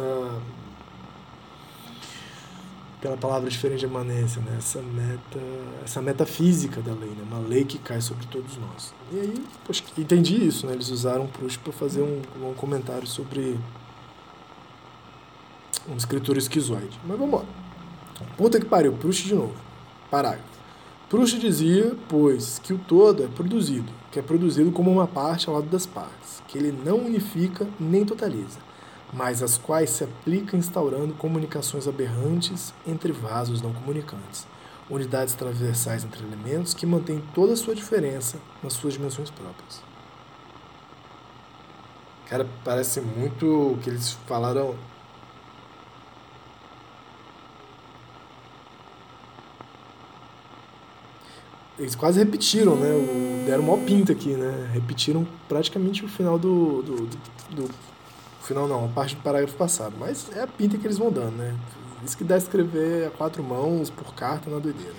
pela 3.02 3.16
palavra 3.16 3.50
diferente 3.50 3.80
de 3.80 3.86
emanência, 3.86 4.42
né? 4.42 4.56
essa 4.58 4.82
meta, 4.82 5.40
essa 5.84 6.02
metafísica 6.02 6.82
da 6.82 6.94
lei, 6.94 7.10
né? 7.10 7.24
uma 7.30 7.40
lei 7.40 7.64
que 7.64 7.78
cai 7.78 8.02
sobre 8.02 8.26
todos 8.26 8.58
nós. 8.58 8.94
E 9.12 9.20
aí, 9.20 9.46
entendi 9.98 10.48
isso, 10.48 10.66
né? 10.66 10.74
Eles 10.74 10.90
usaram 10.90 11.28
Proust 11.28 11.60
para 11.60 11.72
fazer 11.72 12.02
um, 12.02 12.22
um 12.44 12.54
comentário 12.56 13.08
sobre 13.08 13.58
um 15.88 15.96
escritor 15.96 16.38
esquizoide. 16.38 17.00
Mas 17.06 17.18
vamos 17.18 17.40
lá. 17.40 17.46
Puta 18.36 18.60
que 18.60 18.66
pariu, 18.66 18.94
Proust 18.94 19.26
de 19.26 19.36
novo. 19.36 19.54
Parágrafo. 20.10 20.58
Proust 21.08 21.40
dizia, 21.40 21.96
pois, 22.10 22.60
que 22.60 22.74
o 22.74 22.78
todo 22.80 23.24
é 23.24 23.28
produzido, 23.28 23.92
que 24.18 24.20
é 24.20 24.24
produzido 24.24 24.72
como 24.72 24.90
uma 24.90 25.06
parte 25.06 25.48
ao 25.48 25.54
lado 25.54 25.68
das 25.68 25.86
partes, 25.86 26.42
que 26.48 26.58
ele 26.58 26.72
não 26.72 27.06
unifica 27.06 27.68
nem 27.80 28.04
totaliza, 28.04 28.58
mas 29.14 29.44
as 29.44 29.60
quais 29.60 29.92
se 29.92 30.04
aplica 30.04 30.58
instaurando 30.58 31.14
comunicações 31.14 31.88
aberrantes 31.88 32.74
entre 32.88 33.12
vasos 33.12 33.62
não 33.62 33.72
comunicantes, 33.72 34.48
unidades 34.90 35.36
transversais 35.36 36.04
entre 36.04 36.24
elementos 36.24 36.74
que 36.74 36.84
mantêm 36.84 37.22
toda 37.36 37.54
a 37.54 37.56
sua 37.56 37.76
diferença 37.76 38.40
nas 38.64 38.74
suas 38.74 38.94
dimensões 38.94 39.30
próprias. 39.30 39.84
Cara, 42.26 42.48
parece 42.66 43.00
muito 43.00 43.74
o 43.74 43.78
que 43.78 43.92
eles 43.92 44.14
falaram 44.26 44.74
eles 51.80 51.96
quase 51.96 52.20
repetiram, 52.20 52.76
né? 52.76 52.90
O, 52.90 53.46
deram 53.46 53.64
mó 53.64 53.78
pinta 53.78 54.12
aqui, 54.12 54.30
né? 54.30 54.70
Repetiram 54.74 55.28
praticamente 55.48 56.04
o 56.04 56.08
final 56.08 56.40
do, 56.40 56.82
do, 56.82 56.96
do, 57.06 57.18
do 57.56 57.70
final 58.42 58.68
não, 58.68 58.86
a 58.86 58.88
parte 58.88 59.16
do 59.16 59.22
parágrafo 59.22 59.56
passado. 59.56 59.94
Mas 60.00 60.28
é 60.36 60.42
a 60.42 60.48
pinta 60.48 60.78
que 60.78 60.88
eles 60.88 60.98
vão 60.98 61.12
dando, 61.12 61.38
né? 61.38 61.56
Isso 62.04 62.18
que 62.18 62.24
dá 62.24 62.38
escrever 62.38 63.08
a 63.08 63.10
quatro 63.12 63.44
mãos, 63.44 63.90
por 63.90 64.14
carta, 64.14 64.50
na 64.50 64.60
doideira. 64.60 64.96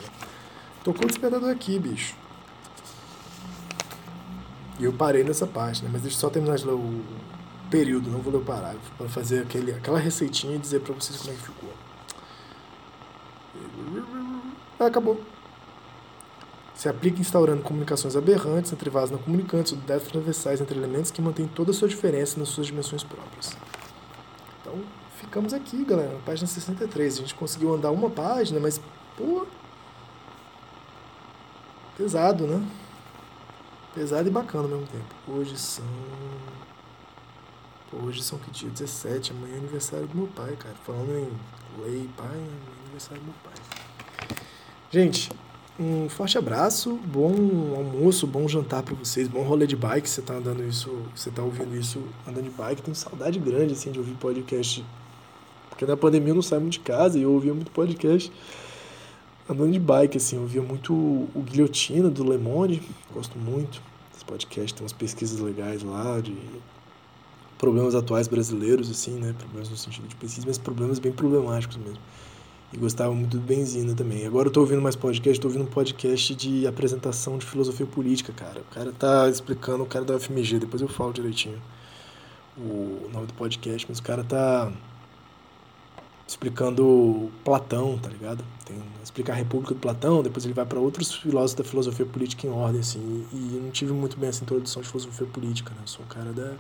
Tocou 0.85 1.05
o 1.05 1.09
despertador 1.09 1.51
aqui, 1.51 1.79
bicho. 1.79 2.15
E 4.79 4.85
eu 4.85 4.93
parei 4.93 5.25
nessa 5.25 5.47
parte, 5.47 5.83
né? 5.83 5.91
Mas 5.93 6.03
deixa 6.03 6.17
eu 6.17 6.21
só 6.21 6.31
terminar 6.31 6.57
de 6.57 6.65
ler 6.65 6.75
o 6.75 7.03
período, 7.69 8.09
não 8.09 8.21
vou 8.21 8.33
ler 8.33 8.39
o 8.39 8.45
parágrafo, 8.45 8.91
para 8.97 9.09
fazer 9.09 9.43
aquele, 9.43 9.73
aquela 9.73 9.99
receitinha 9.99 10.55
e 10.55 10.59
dizer 10.59 10.81
para 10.81 10.95
vocês 10.95 11.19
como 11.19 11.33
é 11.33 11.35
que 11.35 11.43
ficou. 11.43 11.71
Acabou 14.79 15.21
se 16.79 16.89
aplica 16.89 17.21
instaurando 17.21 17.61
comunicações 17.61 18.15
aberrantes 18.15 18.73
entre 18.73 18.89
vasos 18.89 19.11
não 19.11 19.19
comunicantes 19.19 19.73
ou 19.73 19.79
débitos 19.79 20.13
transversais 20.13 20.61
entre 20.61 20.79
elementos 20.79 21.11
que 21.11 21.21
mantêm 21.21 21.49
toda 21.49 21.73
a 21.73 21.75
sua 21.75 21.89
diferença 21.89 22.39
nas 22.39 22.51
suas 22.51 22.69
dimensões 22.69 23.03
próprias. 23.03 23.57
Então, 24.61 24.81
ficamos 25.17 25.53
aqui, 25.53 25.85
galera, 25.85 26.13
na 26.13 26.21
página 26.21 26.47
63. 26.47 27.15
A 27.15 27.21
gente 27.23 27.35
conseguiu 27.35 27.75
andar 27.75 27.91
uma 27.91 28.09
página, 28.09 28.61
mas, 28.61 28.81
pô. 29.17 29.45
Pesado, 31.97 32.47
né? 32.47 32.65
Pesado 33.93 34.29
e 34.29 34.31
bacana 34.31 34.63
ao 34.63 34.71
mesmo 34.71 34.87
tempo. 34.87 35.15
Hoje 35.27 35.59
são. 35.59 35.85
Hoje 37.93 38.23
são 38.23 38.39
que 38.39 38.53
dia? 38.53 38.71
17. 38.71 39.33
Amanhã 39.33 39.57
é 39.57 39.59
aniversário 39.59 40.07
do 40.07 40.17
meu 40.17 40.29
pai, 40.29 40.55
cara. 40.57 40.77
Falando 40.87 41.11
em 41.11 41.83
lei, 41.83 42.09
pai, 42.17 42.29
é 42.29 42.83
aniversário 42.85 43.21
do 43.21 43.25
meu 43.27 43.35
pai. 43.43 43.55
Gente, 44.93 45.29
um 45.79 46.09
forte 46.09 46.37
abraço, 46.37 46.95
bom 47.07 47.33
almoço, 47.77 48.27
bom 48.27 48.49
jantar 48.49 48.83
para 48.83 48.95
vocês, 48.95 49.29
bom 49.29 49.43
rolê 49.43 49.67
de 49.67 49.77
bike. 49.77 50.09
Você 50.09 50.21
tá 50.21 50.35
andando 50.35 50.65
isso, 50.65 50.91
você 51.15 51.31
tá 51.31 51.43
ouvindo 51.43 51.77
isso 51.77 52.03
andando 52.27 52.45
de 52.45 52.51
bike. 52.51 52.83
Tenho 52.83 52.97
saudade 52.97 53.39
grande 53.39 53.75
assim 53.75 53.93
de 53.93 53.99
ouvir 53.99 54.15
podcast, 54.15 54.85
porque 55.69 55.87
na 55.87 55.97
pandemia 55.97 56.31
eu 56.31 56.35
não 56.35 56.43
saio 56.43 56.61
muito 56.61 56.75
de 56.75 56.81
casa 56.81 57.19
e 57.19 57.23
eu 57.23 57.33
ouvia 57.33 57.55
muito 57.55 57.71
podcast 57.71 58.33
andando 59.49 59.73
de 59.73 59.79
bike 59.79 60.17
assim. 60.17 60.37
Eu 60.37 60.43
ouvia 60.43 60.63
muito 60.63 60.93
o 60.93 61.43
Guilhotina 61.45 62.11
do 62.11 62.29
Lemone, 62.29 62.83
gosto 63.15 63.39
muito 63.39 63.81
desse 64.13 64.25
podcast. 64.25 64.75
Tem 64.75 64.83
umas 64.83 64.93
pesquisas 64.93 65.39
legais 65.39 65.85
lá 65.85 66.21
de 66.21 66.37
problemas 67.57 67.95
atuais 67.95 68.27
brasileiros 68.27 68.91
assim, 68.91 69.13
né? 69.13 69.33
Problemas 69.39 69.71
no 69.71 69.77
sentido 69.77 70.09
de 70.09 70.17
pesquisa, 70.17 70.47
mas 70.47 70.59
problemas 70.59 70.99
bem 70.99 71.13
problemáticos 71.13 71.77
mesmo. 71.77 72.01
E 72.73 72.77
gostava 72.77 73.15
muito 73.15 73.39
do 73.39 73.43
Benzina 73.43 73.95
também. 73.95 74.27
Agora 74.27 74.49
eu 74.49 74.53
tô 74.53 74.61
ouvindo 74.61 74.83
mais 74.83 74.95
podcast, 74.95 75.41
tô 75.41 75.49
ouvindo 75.49 75.65
um 75.65 75.71
podcast 75.71 76.35
de 76.35 76.67
apresentação 76.67 77.39
de 77.39 77.47
filosofia 77.47 77.87
política, 77.87 78.33
cara. 78.33 78.61
O 78.61 78.75
cara 78.75 78.93
tá 78.93 79.29
explicando, 79.29 79.85
o 79.85 79.87
cara 79.87 80.05
da 80.05 80.17
UFMG, 80.17 80.59
depois 80.59 80.83
eu 80.83 80.89
falo 80.89 81.13
direitinho 81.13 81.59
o 82.59 83.09
nome 83.13 83.27
do 83.27 83.35
podcast, 83.35 83.87
mas 83.89 83.99
o 83.99 84.03
cara 84.03 84.25
tá 84.25 84.73
explicando 86.27 87.31
Platão, 87.45 87.97
tá 87.99 88.09
ligado? 88.09 88.45
Tem, 88.65 88.77
explicar 89.03 89.33
a 89.33 89.37
República 89.37 89.75
do 89.75 89.81
Platão, 89.81 90.23
depois 90.23 90.45
ele 90.45 90.55
vai 90.55 90.67
para 90.67 90.79
outros 90.79 91.15
filósofos 91.15 91.55
da 91.55 91.65
filosofia 91.65 92.05
política 92.05 92.47
em 92.47 92.51
ordem, 92.51 92.81
assim, 92.81 93.27
e 93.33 93.57
eu 93.57 93.63
não 93.63 93.71
tive 93.71 93.93
muito 93.93 94.19
bem 94.19 94.29
essa 94.29 94.43
introdução 94.43 94.83
de 94.83 94.89
filosofia 94.89 95.27
política, 95.27 95.71
né? 95.71 95.79
Eu 95.83 95.89
sou 95.89 96.05
um 96.05 96.09
cara 96.09 96.33
da 96.33 96.55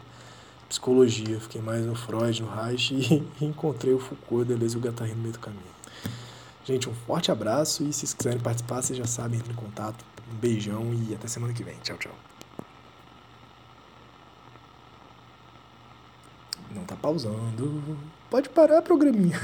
psicologia, 0.69 1.39
fiquei 1.41 1.61
mais 1.61 1.85
no 1.85 1.95
Freud, 1.95 2.43
no 2.43 2.49
Reich, 2.49 2.95
e, 2.95 3.23
e 3.45 3.45
encontrei 3.45 3.93
o 3.93 3.99
Foucault, 3.99 4.47
Deleuze 4.47 4.77
e 4.77 4.79
o 4.79 4.83
Guattari 4.83 5.13
no 5.13 5.21
meio 5.21 5.33
do 5.33 5.39
caminho. 5.39 5.78
Gente, 6.69 6.87
um 6.87 6.95
forte 6.95 7.33
abraço 7.33 7.83
e 7.83 7.91
se 7.95 8.01
vocês 8.01 8.13
quiserem 8.13 8.41
participar, 8.41 8.83
vocês 8.83 8.99
já 8.99 9.07
sabem, 9.07 9.39
entre 9.39 9.51
em 9.51 9.57
contato. 9.57 10.05
Um 10.31 10.35
beijão 10.35 10.93
e 10.93 11.15
até 11.15 11.27
semana 11.27 11.55
que 11.55 11.65
vem. 11.65 11.79
Tchau, 11.79 11.97
tchau. 11.97 12.15
Não 16.71 16.85
tá 16.85 16.95
pausando. 16.95 17.97
Pode 18.29 18.51
parar, 18.51 18.83
programinha. 18.83 19.35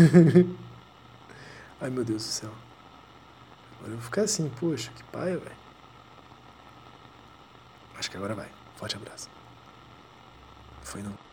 Ai, 1.81 1.89
meu 1.89 2.05
Deus 2.05 2.25
do 2.25 2.29
céu. 2.29 2.51
Agora 3.79 3.93
eu 3.93 3.97
vou 3.97 4.05
ficar 4.05 4.23
assim, 4.25 4.51
poxa, 4.61 4.93
que 4.95 5.03
paia, 5.05 5.39
velho. 5.39 5.57
Acho 7.97 8.11
que 8.11 8.19
agora 8.19 8.35
vai. 8.35 8.51
Forte 8.77 8.97
abraço. 8.97 9.31
Foi 10.83 11.03
não. 11.03 11.24